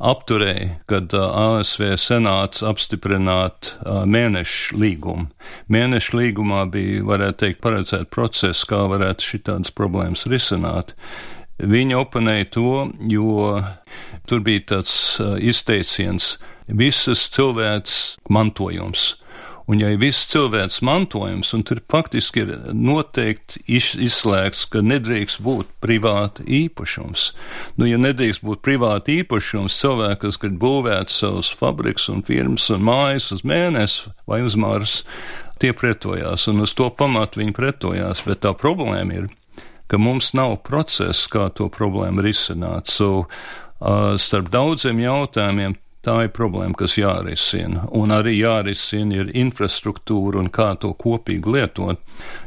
apturēja, 0.00 0.78
kad 0.88 1.12
ASV 1.14 1.94
senāts 2.00 2.64
apstiprināt 2.64 3.74
mēnešu 3.84 4.78
līgumu. 4.80 5.28
Mēnešu 5.68 6.16
līgumā 6.16 6.64
bija, 6.72 7.04
varētu 7.08 7.44
teikt, 7.44 7.60
paredzēt 7.64 8.08
procesu, 8.14 8.66
kā 8.70 8.86
varētu 8.90 9.28
šitādas 9.34 9.74
problēmas 9.76 10.24
risināt. 10.30 10.94
Viņi 11.60 11.98
oponēja 12.00 12.48
to, 12.56 12.74
jo 13.12 13.60
tur 14.28 14.40
bija 14.46 14.64
tāds 14.74 14.94
izteiciens, 15.44 16.38
visas 16.66 17.26
cilvēks 17.34 17.98
mantojums 18.32 19.10
Un 19.70 19.78
ja 19.78 19.92
ir 19.92 20.00
viss 20.02 20.26
cilvēks 20.32 20.80
mantojums, 20.82 21.52
un 21.54 21.62
tur 21.62 21.78
faktiski 21.92 22.42
ir 22.42 22.48
noteikti 22.74 23.60
izslēgts, 23.70 24.64
ka 24.72 24.80
nedrīkst 24.82 25.38
būt 25.46 25.68
privāta 25.84 26.42
īpašums. 26.42 27.28
Nu, 27.78 27.86
ja 27.86 28.00
nedrīkst 28.00 28.42
būt 28.42 28.64
privāta 28.66 29.12
īpašums, 29.14 29.76
cilvēki, 29.78 30.24
kas 30.24 30.40
grib 30.42 30.56
būvēt 30.64 31.14
savus 31.14 31.52
fabriks 31.54 32.08
un 32.10 32.24
firmas 32.26 32.66
un 32.74 32.82
mājas 32.88 33.30
uz 33.36 33.44
mēnesi 33.46 34.10
vai 34.26 34.40
uz 34.42 34.56
Marsu, 34.58 35.04
tie 35.62 35.70
pretojās, 35.76 36.48
un 36.50 36.64
uz 36.64 36.74
to 36.74 36.88
pamatu 36.90 37.38
viņi 37.38 37.54
pretojās, 37.54 38.24
bet 38.26 38.42
tā 38.42 38.56
problēma 38.58 39.20
ir, 39.20 39.28
ka 39.86 40.00
mums 40.02 40.32
nav 40.34 40.56
process, 40.66 41.28
kā 41.30 41.46
to 41.54 41.68
problēmu 41.70 42.24
risināt. 42.26 42.90
So, 42.90 43.28
uh, 43.78 44.18
starp 44.18 44.50
daudziem 44.50 44.98
jautājumiem 45.04 45.78
Tā 46.00 46.14
ir 46.24 46.30
problēma, 46.32 46.72
kas 46.80 46.94
jārisina. 46.96 47.82
Un 47.92 48.14
arī 48.16 48.38
jārisina 48.38 49.18
ir 49.18 49.32
infrastruktūra 49.36 50.38
un 50.40 50.46
kā 50.48 50.70
to 50.80 50.94
kopīgi 50.96 51.52
lietot. 51.52 52.00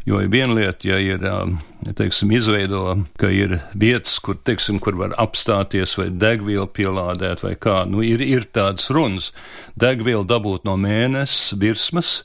Jo 0.09 0.23
ir 0.23 0.31
viena 0.33 0.55
lieta, 0.57 0.87
ja 0.89 0.97
ir, 0.97 1.21
um, 1.29 1.59
teiksim, 1.85 2.33
izveido, 2.33 2.95
ka 3.21 3.29
ir 3.29 3.59
vietas, 3.77 4.15
kur, 4.25 4.39
teiksim, 4.41 4.79
kur 4.81 4.97
var 4.97 5.13
apstāties 5.21 5.93
vai 5.99 6.07
degvielu 6.09 6.65
pielādēt 6.65 7.45
vai 7.45 7.53
kā. 7.53 7.83
Nu, 7.85 8.01
ir, 8.01 8.25
ir 8.25 8.49
tādas 8.49 8.89
runas. 8.89 9.29
Degvielu 9.77 10.25
dabūt 10.25 10.65
no 10.65 10.73
mēnesis 10.81 11.53
virsmas, 11.61 12.15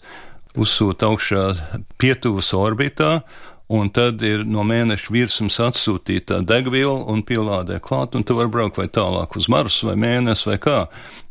uzsūt 0.56 1.04
augšā 1.04 1.44
pietuvas 2.00 2.54
orbitā 2.56 3.18
un 3.68 3.90
tad 3.92 4.22
ir 4.24 4.46
no 4.48 4.62
mēneša 4.64 5.12
virsmas 5.12 5.59
atsūtīta 5.61 6.40
degviela 6.48 7.04
un 7.12 7.20
pielādē 7.26 7.78
klāt, 7.85 8.16
un 8.16 8.24
tu 8.24 8.37
vari 8.38 8.48
braukt 8.52 8.81
vai 8.81 8.87
tālāk 8.88 9.37
uz 9.37 9.48
Marsu 9.52 9.90
vai 9.90 9.96
mēnesi 10.00 10.48
vai 10.48 10.57
kā. 10.62 10.78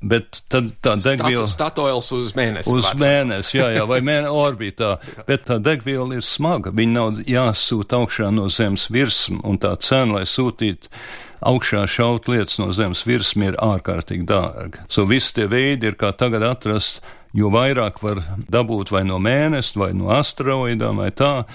Bet 0.05 0.43
tad 0.51 0.69
tā 0.85 0.93
degviela. 1.01 1.47
Statoils 1.49 2.11
uz 2.13 2.35
mēnesi. 2.37 2.69
Uz 2.69 2.85
vārds. 2.85 3.01
mēnesi, 3.01 3.57
jā, 3.57 3.71
jā, 3.79 3.85
vai 3.89 4.03
mēne 4.05 4.29
orbītā. 4.45 4.95
Bet 5.29 5.47
tā 5.49 5.57
degviela 5.57 6.19
ir 6.19 6.25
smaga. 6.25 6.73
Viņa 6.77 6.93
nav 6.93 7.23
jāsūta 7.25 8.03
augšā 8.03 8.29
no 8.33 8.45
zemes 8.53 8.85
virsmas, 8.93 9.41
un 9.41 9.57
tā 9.61 9.73
cena, 9.81 10.19
lai 10.19 10.27
sūtītu 10.29 10.93
augšā 11.41 11.85
šaut 11.89 12.29
lietas 12.29 12.61
no 12.61 12.69
zemes 12.73 13.01
virsmas 13.07 13.53
ir 13.53 13.61
ārkārtīgi 13.61 14.29
dārga. 14.29 14.85
So 14.93 15.05
visi 15.09 15.33
tie 15.37 15.49
veidi 15.49 15.89
ir 15.89 15.97
kā 15.97 16.13
tagad 16.17 16.45
atrast, 16.45 17.01
jo 17.37 17.49
vairāk 17.53 18.01
var 18.01 18.21
dabūt 18.49 18.93
vai 18.93 19.03
no 19.05 19.17
mēneša, 19.21 19.79
vai 19.81 19.91
no 19.97 20.09
asteroidām, 20.15 21.01
vai 21.03 21.11
tā, 21.11 21.45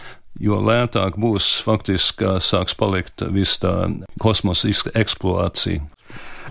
jo 0.40 0.60
lētāk 0.64 1.18
būs 1.20 1.54
faktiski 1.66 2.38
sāks 2.40 2.76
palikt 2.78 3.24
viss 3.32 3.60
tā 3.62 3.74
kosmosa 4.22 4.72
eksploatācija. 4.94 5.82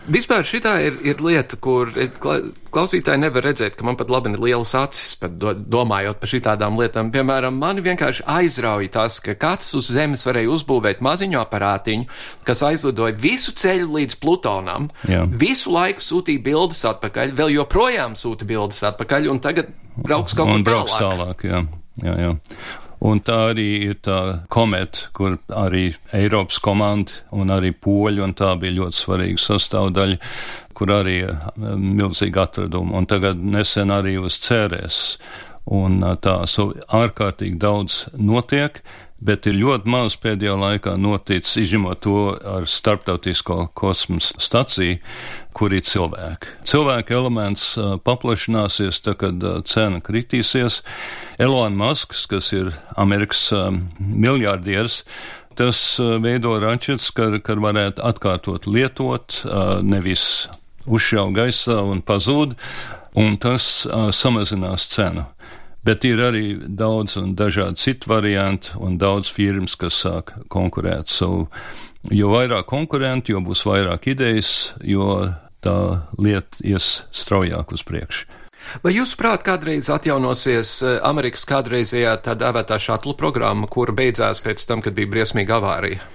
Vispār 0.10 0.42
šī 0.48 0.60
ir, 0.82 0.96
ir 1.06 1.20
lieta, 1.22 1.58
kur 1.62 1.92
klausītāji 2.74 3.22
nevar 3.22 3.46
redzēt, 3.46 3.76
ka 3.78 3.86
man 3.86 3.98
pat 4.00 4.10
labi 4.10 4.32
ir 4.34 4.42
lielas 4.42 4.74
acis, 4.74 5.14
do, 5.38 5.54
domājot 5.54 6.18
par 6.18 6.32
šādām 6.32 6.80
lietām. 6.80 7.12
Piemēram, 7.14 7.60
mani 7.62 7.84
vienkārši 7.86 8.26
aizrauja 8.26 8.90
tas, 8.96 9.20
ka 9.22 9.36
kāds 9.38 9.70
uz 9.78 9.92
Zemes 9.94 10.26
varēja 10.26 10.50
uzbūvēt 10.56 11.04
maziņu 11.06 11.38
aparātiņu, 11.44 12.10
kas 12.48 12.64
aizlidoja 12.66 13.14
visu 13.14 13.54
ceļu 13.54 13.92
līdz 14.00 14.18
Plutonam, 14.24 14.90
Jā. 15.06 15.28
visu 15.30 15.74
laiku 15.76 16.02
sūtīja 16.02 16.42
bildes 16.50 16.82
atpakaļ, 16.96 17.36
vēl 17.38 17.54
joprojām 17.60 18.18
sūta 18.18 18.48
bildes 18.50 18.82
atpakaļ, 18.90 19.30
un 19.30 19.44
tagad 19.44 19.70
brauks 20.02 20.34
kaut 20.34 20.50
kur 20.50 20.66
tālāk. 20.66 20.98
tālāk 20.98 21.46
jā. 21.46 21.66
Jā, 22.02 22.16
jā. 22.18 22.38
Un 23.02 23.22
tā 23.26 23.38
arī 23.50 23.68
ir 23.88 23.96
tā 24.06 24.46
kometa, 24.54 25.08
kur 25.18 25.40
arī 25.58 25.88
Eiropas 26.14 26.60
komanda 26.62 27.16
un 27.34 27.50
arī 27.50 27.72
poļi, 27.74 28.22
un 28.22 28.36
tā 28.38 28.52
bija 28.62 28.78
ļoti 28.78 29.00
svarīga 29.00 29.42
sastāvdaļa, 29.42 30.20
kur 30.78 30.94
arī 30.94 31.16
um, 31.26 31.88
milzīgi 31.98 32.42
atradumi. 32.44 32.94
Un 32.98 33.10
tagad 33.10 33.42
nesen 33.42 33.94
arī 33.94 34.20
uz 34.22 34.38
cerēs. 34.44 35.00
Un 35.74 36.02
uh, 36.06 36.14
tā 36.22 36.44
so 36.50 36.72
ārkārtīgi 36.94 37.58
daudz 37.62 38.04
notiek 38.18 38.84
bet 39.22 39.46
ir 39.50 39.60
ļoti 39.62 39.90
maz 39.92 40.16
pēdējā 40.22 40.56
laikā 40.58 40.96
noticis, 41.00 41.60
izņemot 41.62 42.02
to 42.04 42.16
ar 42.54 42.66
starptautisko 42.70 43.68
kosmosa 43.78 44.42
staciju, 44.42 44.98
kur 45.58 45.76
ir 45.76 45.86
cilvēki. 45.86 46.56
Cilvēka 46.68 47.16
elements 47.18 47.68
paplašināsies, 48.06 49.02
tad, 49.06 49.20
kad 49.22 49.46
cena 49.70 50.02
kritīsies. 50.04 50.82
Elon 51.42 51.78
Musks, 51.78 52.26
kas 52.30 52.52
ir 52.56 52.74
Amerikas 53.00 53.50
miljardieris, 54.00 55.02
tas 55.60 55.84
veido 56.24 56.56
raķetes, 56.64 57.12
kad, 57.14 57.38
kad 57.46 57.62
varētu 57.62 58.02
atkārtot 58.08 58.66
lietot, 58.66 59.44
nevis 59.86 60.48
uzšauj 60.90 61.36
gaisā 61.36 61.78
un 61.86 62.02
pazūd, 62.02 62.56
un 63.20 63.38
tas 63.42 63.86
samazinās 64.16 64.88
cenu. 64.96 65.28
Bet 65.86 66.06
ir 66.06 66.20
arī 66.22 66.46
daudz 66.62 67.16
un 67.18 67.32
dažādi 67.34 67.82
citi 67.82 68.10
varianti, 68.10 68.76
un 68.78 69.00
daudz 69.02 69.32
firmas, 69.34 69.74
kas 69.76 69.98
sāk 70.04 70.36
konkurēt. 70.54 71.10
So, 71.10 71.48
jo 72.10 72.30
vairāk 72.30 72.68
konkurentu, 72.70 73.34
jo 73.34 73.42
būs 73.46 73.66
vairāk 73.66 74.12
idejas, 74.14 74.76
jo 74.86 75.32
tā 75.66 76.06
lieta 76.22 76.62
ies 76.66 77.02
straujāk 77.10 77.74
uz 77.74 77.86
priekšu. 77.88 78.30
Vai 78.84 78.94
jūs 78.94 79.16
prāt 79.18 79.42
kādreiz 79.42 79.90
atjaunosies 79.90 80.76
Amerikas 81.02 81.48
kādreizējā 81.50 82.14
tā 82.26 82.36
dēvētā 82.38 82.78
šatlu 82.78 83.16
programma, 83.18 83.66
kura 83.66 83.96
beidzās 83.98 84.42
pēc 84.46 84.68
tam, 84.70 84.84
kad 84.86 84.94
bija 84.94 85.10
briesmīga 85.10 85.58
avārija? 85.58 86.06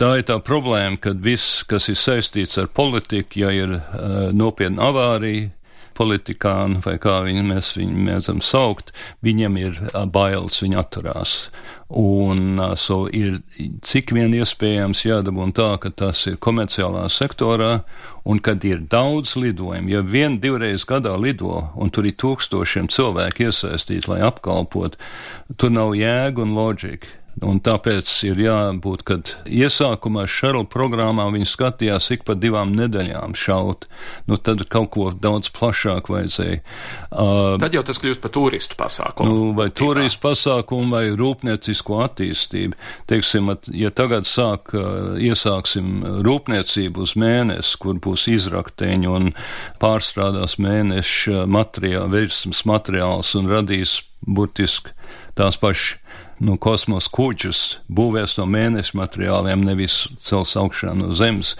Tā 0.00 0.16
ir 0.18 0.26
tā 0.26 0.38
problēma, 0.42 0.96
ka 0.98 1.12
viss, 1.14 1.60
kas 1.68 1.86
ir 1.92 1.98
saistīts 2.00 2.58
ar 2.58 2.70
politiku, 2.74 3.44
ja 3.44 3.52
ir 3.54 3.76
uh, 3.76 4.32
nopietna 4.34 4.88
avārija, 4.88 5.52
politikāni, 5.96 6.80
vai 6.84 6.96
kā 7.02 7.20
viņi, 7.26 7.44
mēs 7.48 7.74
viņu 7.78 8.06
mēdzam 8.08 8.42
saukt, 8.44 8.92
viņiem 9.24 9.60
ir 9.60 9.78
bailes, 10.12 10.60
viņi 10.62 10.78
atturās. 10.80 11.36
Un 11.92 12.56
so 12.80 13.04
ir 13.12 13.42
cik 13.84 14.14
vien 14.16 14.32
iespējams 14.32 15.04
jādabūna 15.04 15.52
tā, 15.52 15.68
ka 15.82 15.90
tas 15.92 16.24
ir 16.30 16.38
komerciālā 16.40 17.04
sektorā, 17.12 17.82
un 18.24 18.40
kad 18.40 18.64
ir 18.64 18.80
daudz 18.88 19.34
lidojumu, 19.36 19.92
ja 19.92 20.00
vien 20.00 20.38
divreiz 20.40 20.86
gadā 20.88 21.12
lido, 21.20 21.68
un 21.76 21.92
tur 21.92 22.08
ir 22.08 22.16
tūkstošiem 22.16 22.88
cilvēku 22.92 23.50
iesaistīti, 23.50 24.08
lai 24.08 24.22
apkalpot, 24.24 24.96
tur 25.60 25.74
nav 25.74 25.92
jēga 25.98 26.46
un 26.46 26.56
loģika. 26.56 27.21
Un 27.40 27.62
tāpēc 27.64 28.10
ir 28.28 28.40
jābūt, 28.44 29.02
kad 29.08 29.30
iesākumā 29.48 30.26
šarla 30.28 30.66
programmā 30.70 31.24
viņi 31.32 31.48
skatījās 31.48 32.10
ik 32.12 32.26
pa 32.28 32.36
divām 32.36 32.74
nedēļām 32.76 33.32
šaut. 33.38 33.86
Nu, 34.28 34.36
tad 34.36 34.66
kaut 34.72 34.90
ko 34.92 35.06
daudz 35.16 35.48
plašāk 35.56 36.10
vajadzēja. 36.12 36.60
Uh, 37.08 37.56
tad 37.62 37.72
jau 37.74 37.82
tas 37.88 38.00
kļūst 38.02 38.20
par 38.22 38.34
turistu 38.36 38.76
pasākumu. 38.78 39.32
Nu, 39.32 39.48
vai 39.56 39.70
turistu 39.72 40.20
pasākumu, 40.26 40.92
vai 40.92 41.16
rūpniecisko 41.16 42.02
attīstību. 42.04 42.76
Teiksim, 43.10 43.48
ja 43.80 43.90
tagad 43.96 44.28
sāk, 44.28 44.76
uh, 44.76 45.16
iesāksim 45.16 46.04
rūpniecību 46.28 47.06
uz 47.06 47.16
mēnesi, 47.18 47.80
kur 47.80 47.96
būs 48.02 48.28
izrakteņi 48.34 49.08
un 49.08 49.32
pārstrādās 49.82 50.58
mēneša 50.60 51.48
materiāli, 51.48 52.12
virsmas 52.20 52.66
materiāls 52.68 53.32
un 53.40 53.48
radīs 53.50 54.02
burtiski 54.22 54.92
tās 55.38 55.56
pašas 55.58 56.01
nu, 56.42 56.58
kosmosa 56.60 57.10
kuģus 57.14 57.62
būvēs 57.92 58.36
no 58.40 58.46
mēneša 58.50 58.98
materiāliem, 58.98 59.64
nevis 59.66 60.06
cels 60.22 60.56
augšā 60.58 60.94
no 60.98 61.12
zemes. 61.16 61.54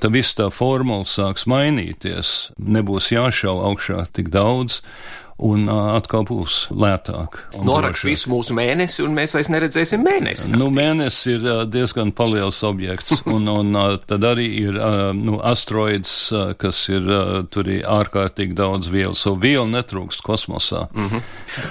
Tad 0.00 0.14
viss 0.16 0.36
tā 0.36 0.46
formula 0.54 1.04
sāks 1.04 1.44
mainīties. 1.50 2.52
Nebūs 2.56 3.10
jāšauj 3.12 3.64
augšā 3.68 4.06
tik 4.16 4.30
daudz, 4.32 4.80
un 5.40 5.68
atkal 5.70 6.24
būs 6.28 6.68
lētāk. 6.70 7.38
Noraks 7.64 8.04
visu 8.06 8.30
mūsu 8.32 8.54
mēnesi, 8.56 9.02
un 9.04 9.14
mēs 9.16 9.34
vairs 9.36 9.50
neredzēsim 9.52 10.02
mēnesi. 10.04 10.50
Nu, 10.52 10.68
mēnesis 10.74 11.20
ir 11.34 11.46
diezgan 11.70 12.12
liels 12.30 12.60
objekts, 12.66 13.22
un, 13.34 13.48
un 13.48 13.78
tad 14.06 14.26
arī 14.28 14.46
ir 14.66 14.78
nu, 15.16 15.38
asteroids, 15.40 16.12
kas 16.60 16.82
ir 16.92 17.08
tur 17.52 17.70
ir 17.70 17.86
ārkārtīgi 17.88 18.56
daudz 18.58 18.90
vielas, 18.92 19.24
so 19.24 19.34
viela 19.34 19.66
netrūkst 19.70 20.22
kosmosā. 20.26 20.86
Mm 20.92 21.08
-hmm. 21.08 21.22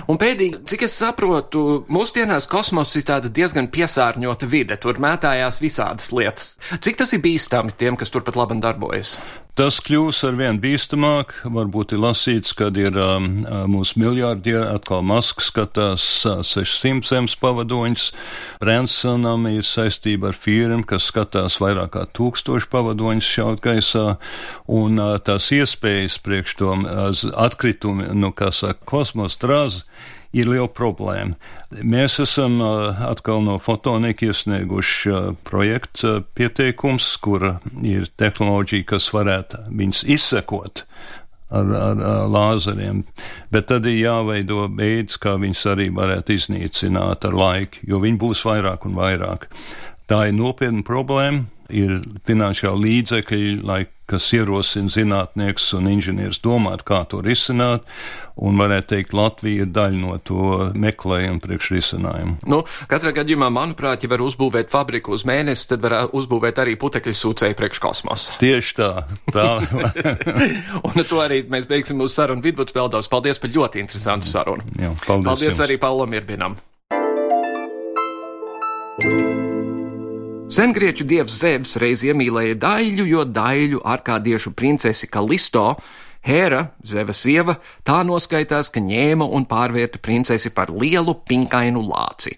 Un 0.08 0.18
pēdīgi, 0.18 0.64
cik 0.66 0.88
es 0.88 0.98
saprotu, 0.98 1.86
mūsdienās 1.88 2.48
kosmos 2.50 2.96
ir 2.96 3.04
tāda 3.04 3.30
diezgan 3.30 3.68
piesārņota 3.68 4.50
vide, 4.50 4.78
tur 4.78 5.00
mētājās 5.00 5.62
visādas 5.62 6.12
lietas. 6.12 6.58
Cik 6.82 6.98
tas 6.98 7.14
ir 7.14 7.22
bīstami 7.22 7.72
tiem, 7.78 7.96
kas 7.96 8.10
turpat 8.10 8.36
labi 8.36 8.60
darbojas? 8.62 9.20
Tas 9.60 9.82
kļūs 9.84 10.22
ar 10.24 10.38
vien 10.40 10.56
bīstamāk. 10.64 11.34
Varbūt 11.52 11.92
ir 11.92 12.00
lasīts, 12.00 12.54
kad 12.56 12.78
ir 12.80 12.96
um, 12.96 13.26
mūsu 13.68 14.00
miljārdieri 14.00 14.62
atkal 14.72 15.02
Masks 15.04 15.50
skatās 15.52 16.06
uh, 16.24 16.40
600 16.48 17.04
zemes 17.10 17.36
pavadoņus. 17.42 18.06
Bransonam 18.62 19.50
ir 19.52 19.68
saistība 19.68 20.30
ar 20.32 20.40
firmu, 20.40 20.86
kas 20.88 21.10
skatās 21.12 21.60
vairāk 21.60 21.92
kā 21.98 22.06
tūkstošu 22.16 22.72
pavadoņus 22.72 23.34
šaut 23.36 23.60
gaisā, 23.66 24.06
un 24.72 24.96
uh, 24.96 25.18
tās 25.20 25.50
iespējas 25.58 26.16
priekš 26.24 26.56
to 26.64 26.78
uh, 26.78 27.12
atkritumu, 27.44 28.14
nu, 28.16 28.32
kā 28.32 28.54
saka, 28.56 28.80
kosmosa 28.88 29.44
trāzi 29.44 29.84
ir 30.36 30.50
liela 30.50 30.70
problēma. 30.70 31.38
Mēs 31.86 32.20
esam 32.24 32.60
atkal 32.62 33.44
no 33.46 33.58
fotonika 33.62 34.30
iesnieguši 34.30 35.16
projektu 35.48 36.20
pieteikums, 36.38 37.12
kur 37.22 37.56
ir 37.86 38.10
tehnoloģija, 38.20 38.90
kas 38.94 39.10
varētu 39.14 39.66
viņus 39.70 40.06
izsekot. 40.18 40.86
Ar, 41.50 41.66
ar, 41.74 41.98
ar 42.06 42.28
lāzeriem, 42.30 43.00
bet 43.50 43.72
tad 43.72 43.88
ir 43.90 43.96
jāveido 44.04 44.68
veids, 44.78 45.16
kā 45.18 45.32
viņus 45.42 45.64
arī 45.72 45.88
varētu 45.90 46.36
iznīcināt 46.36 47.26
ar 47.26 47.34
laiku, 47.34 47.80
jo 47.90 47.98
viņi 48.04 48.20
būs 48.22 48.44
vairāk 48.46 48.86
un 48.86 48.94
vairāk. 48.94 49.48
Tā 50.10 50.26
ir 50.26 50.34
nopietna 50.34 50.82
problēma, 50.86 51.46
ir 51.70 52.00
finansiāli 52.26 52.88
līdzekļi, 52.88 53.50
lai, 53.66 53.84
kas 54.10 54.32
ierosina 54.34 54.90
zinātnieks 54.90 55.68
un 55.78 55.90
inženieris 55.92 56.40
domāt, 56.42 56.82
kā 56.88 57.04
to 57.10 57.20
risināt, 57.22 57.86
un 58.42 58.58
varētu 58.58 58.90
teikt, 58.96 59.14
Latvija 59.14 59.68
ir 59.68 59.70
daļa 59.76 60.00
no 60.02 60.16
to 60.26 60.70
meklējuma 60.74 61.38
priekšrisinājumu. 61.44 62.40
Nu, 62.50 62.64
katrā 62.90 63.14
gadījumā, 63.20 63.52
manuprāt, 63.54 64.02
ja 64.02 64.10
var 64.10 64.24
uzbūvēt 64.26 64.72
fabriku 64.74 65.14
uz 65.14 65.28
mēnesi, 65.30 65.68
tad 65.70 65.86
var 65.86 66.10
uzbūvēt 66.18 66.62
arī 66.64 66.74
putekļu 66.82 67.14
sūcēju 67.20 67.58
priekškosmosu. 67.60 68.40
Tieši 68.42 68.78
tā. 68.80 68.90
tā. 69.36 69.50
un 70.90 71.04
to 71.04 71.22
arī 71.22 71.44
mēs 71.54 71.70
beigsim 71.70 72.02
mūsu 72.02 72.18
sarunu 72.18 72.42
vidus 72.46 72.74
peldās. 72.74 73.12
Paldies 73.12 73.38
par 73.42 73.54
ļoti 73.54 73.84
interesantu 73.84 74.32
sarunu. 74.32 74.66
Jā, 74.74 74.96
paldies 75.06 75.30
paldies 75.30 75.54
jums. 75.54 75.62
arī 75.68 75.78
Paulam 75.86 76.18
Irbinam. 76.18 76.58
Sengrieķu 80.50 81.06
dievs 81.06 81.36
Zevs 81.44 81.76
reiz 81.78 82.02
iemīlēja 82.02 82.56
daļu, 82.58 83.04
jo 83.06 83.22
daļu 83.22 83.84
arkādiešu 83.86 84.56
princesi 84.58 85.06
Kalisto, 85.06 85.76
Hēra, 86.26 86.64
Zeva 86.82 87.14
sieva, 87.14 87.54
tā 87.86 88.00
noskaitās, 88.02 88.72
ka 88.74 88.82
ņēma 88.82 89.28
un 89.30 89.44
pārvērta 89.46 90.02
princesi 90.02 90.50
par 90.50 90.72
lielu 90.74 91.14
pinkainu 91.30 91.84
lāci. 91.86 92.34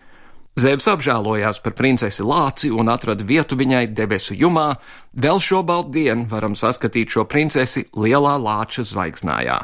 Zevs 0.60 0.90
apžēlojās 0.92 1.62
par 1.64 1.78
princesi 1.80 2.26
lāci 2.28 2.68
un 2.68 2.92
atrada 2.92 3.24
vietu 3.24 3.56
viņai 3.56 3.86
debesu 3.96 4.36
jumā, 4.36 4.74
vēl 5.16 5.40
šobaldu 5.40 5.96
dienu 5.96 6.28
varam 6.28 6.58
saskatīt 6.60 7.16
šo 7.16 7.24
princesi 7.32 7.86
lielā 7.96 8.34
lāča 8.44 8.84
zvaigznājā. 8.92 9.56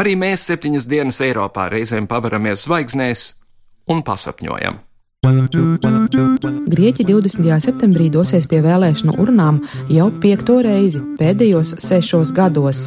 Arī 0.00 0.16
mēs 0.16 0.48
septiņas 0.48 0.88
dienas 0.88 1.20
Eiropā 1.20 1.68
reizēm 1.68 2.08
pavaramies 2.08 2.64
zvaigznēs 2.64 3.26
un 3.92 4.00
pasapņojam. 4.00 4.80
Grieķi 5.27 7.03
20. 7.03 7.47
septembrī 7.59 8.05
dosies 8.13 8.45
pie 8.47 8.61
vēlēšanu 8.63 9.15
urnām 9.19 9.57
jau 9.91 10.05
piekto 10.23 10.59
reizi 10.63 11.01
pēdējos 11.19 11.73
sešos 11.83 12.31
gados, 12.37 12.85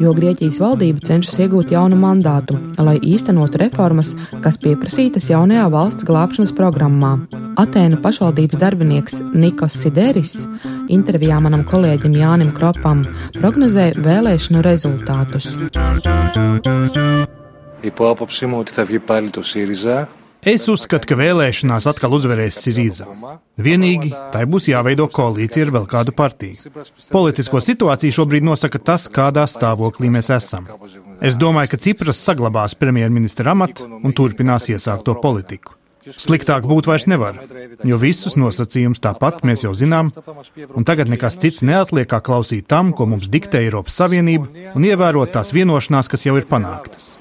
jo 0.00 0.14
Grieķijas 0.16 0.60
valdība 0.62 1.04
cenšas 1.04 1.36
iegūt 1.44 1.74
jaunu 1.74 1.98
mandātu, 2.00 2.56
lai 2.80 2.96
īstenotu 3.02 3.60
reformas, 3.60 4.14
kas 4.44 4.56
pieprasītas 4.62 5.28
jaunajā 5.28 5.66
valsts 5.74 6.06
glābšanas 6.08 6.54
programmā. 6.56 7.12
Atēnu 7.60 8.00
pašvaldības 8.04 8.62
darbinieks 8.62 9.20
Nikos 9.34 9.76
Sideris 9.82 10.46
intervijā 10.88 11.40
manam 11.42 11.66
kolēģim 11.68 12.16
Jānim 12.16 12.54
Kropam 12.56 13.04
prognozē 13.36 13.92
vēlēšanu 14.00 14.64
rezultātus. 14.64 15.50
Υπό 17.80 18.08
άποψή 18.08 18.46
μου 18.46 18.58
ότι 18.58 18.72
θα 18.72 18.84
βγει 18.84 18.98
πάλι 18.98 19.30
το 19.30 19.42
ΣΥΡΙΖΑ 19.42 20.08
Es 20.41 20.63
uzskatu, 20.71 21.05
ka 21.05 21.15
vēlēšanās 21.19 21.85
atkal 21.91 22.15
uzvarēs 22.17 22.57
Sirīza. 22.63 23.05
Vienīgi 23.61 24.09
tai 24.33 24.47
būs 24.49 24.71
jāveido 24.71 25.05
koalīcija 25.13 25.67
ar 25.67 25.73
vēl 25.75 25.85
kādu 25.91 26.15
partiju. 26.17 26.71
Politisko 27.13 27.61
situāciju 27.61 28.15
šobrīd 28.17 28.47
nosaka 28.47 28.81
tas, 28.81 29.05
kādā 29.05 29.45
stāvoklī 29.45 30.09
mēs 30.09 30.31
esam. 30.33 30.65
Es 31.21 31.37
domāju, 31.37 31.75
ka 31.75 31.81
Cipras 31.85 32.23
saglabās 32.25 32.73
premjerministra 32.73 33.53
amatu 33.53 33.85
un 34.01 34.17
turpinās 34.17 34.65
iesākto 34.73 35.19
politiku. 35.21 35.77
Sliktāk 36.01 36.65
būt 36.65 36.87
vairs 36.89 37.05
nevar, 37.05 37.37
jo 37.85 38.01
visus 38.01 38.33
nosacījumus 38.33 39.03
tāpat 39.03 39.43
mēs 39.45 39.67
jau 39.67 39.75
zinām, 39.77 40.09
un 40.73 40.87
tagad 40.89 41.11
nekas 41.13 41.37
cits 41.37 41.61
neatliek 41.61 42.09
kā 42.09 42.17
klausīt 42.25 42.65
tam, 42.65 42.89
ko 42.97 43.05
mums 43.05 43.29
diktē 43.29 43.61
Eiropas 43.61 44.01
Savienība, 44.01 44.49
un 44.73 44.89
ievērot 44.89 45.37
tās 45.37 45.53
vienošanās, 45.53 46.09
kas 46.09 46.25
jau 46.25 46.39
ir 46.41 46.49
panāktas. 46.49 47.20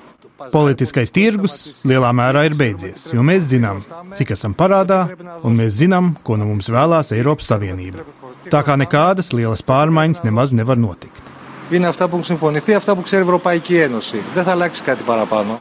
Politiskais 0.52 1.14
tirgus 1.16 1.84
lielā 1.88 2.12
mērā 2.16 2.46
ir 2.48 2.56
beidzies, 2.60 3.08
jo 3.16 3.24
mēs 3.24 3.48
zinām, 3.52 3.80
cik 4.18 4.34
esam 4.36 4.56
parādā, 4.58 5.06
un 5.48 5.56
mēs 5.56 5.78
zinām, 5.80 6.14
ko 6.24 6.36
no 6.40 6.50
mums 6.50 6.70
vēlās 6.72 7.14
Eiropas 7.16 7.52
Savienība. 7.54 8.04
Tā 8.52 8.62
kā 8.68 8.76
nekādas 8.78 9.32
lielas 9.34 9.64
pārmaiņas 9.66 10.26
nemaz 10.28 10.54
nevar 10.54 10.78
notikt. 10.78 11.32
Είναι 11.70 11.88
αυτά 11.88 12.04
που 12.04 12.12
έχουν 12.12 12.24
συμφωνηθεί, 12.24 12.74
αυτά 12.74 12.96
που 12.96 13.02
ξέρει 13.02 13.22
η 13.22 13.26
Ευρωπαϊκή 13.26 13.78
Ένωση. 13.78 14.24
Δεν 14.34 14.44
θα 14.44 14.52
αλλάξει 14.52 14.84
κάτι 14.84 15.04
παραπάνω. 15.04 15.58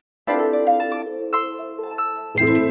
Ar 2.37 2.68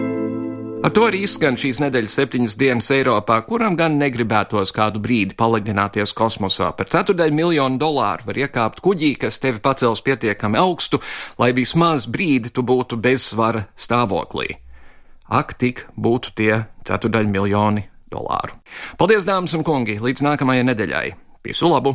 to 0.99 1.05
arī 1.07 1.21
izskan 1.23 1.55
šīs 1.55 1.79
nedēļas 1.79 2.15
septiņas 2.19 2.55
dienas 2.59 2.89
Eiropā, 2.91 3.37
kuram 3.47 3.77
gan 3.79 4.01
negribētos 4.01 4.73
kādu 4.75 4.99
brīdi 4.99 5.37
palegdināties 5.39 6.11
kosmosā. 6.19 6.73
Par 6.75 6.91
ceturdaļu 6.91 7.37
miljonu 7.39 7.79
dolāru 7.79 8.27
var 8.27 8.41
iekāpt 8.43 8.83
kuģī, 8.83 9.13
kas 9.23 9.39
tevi 9.39 9.63
pacels 9.63 10.03
pietiekami 10.03 10.59
augstu, 10.59 10.99
lai 11.39 11.53
vismaz 11.55 12.09
brīdi 12.11 12.51
tu 12.51 12.67
būtu 12.67 12.99
bezsvara 12.99 13.69
stāvoklī. 13.79 14.59
Ak, 15.31 15.55
tik 15.63 15.87
būtu 15.95 16.35
tie 16.35 16.65
ceturdaļu 16.89 17.31
miljoni 17.31 17.87
dolāru. 18.11 18.59
Paldies, 18.99 19.29
dāmas 19.29 19.55
un 19.55 19.63
kungi! 19.63 20.01
Līdz 20.03 20.27
nākamajai 20.27 20.67
nedēļai! 20.73 21.09
Visu 21.47 21.71
labu! 21.71 21.95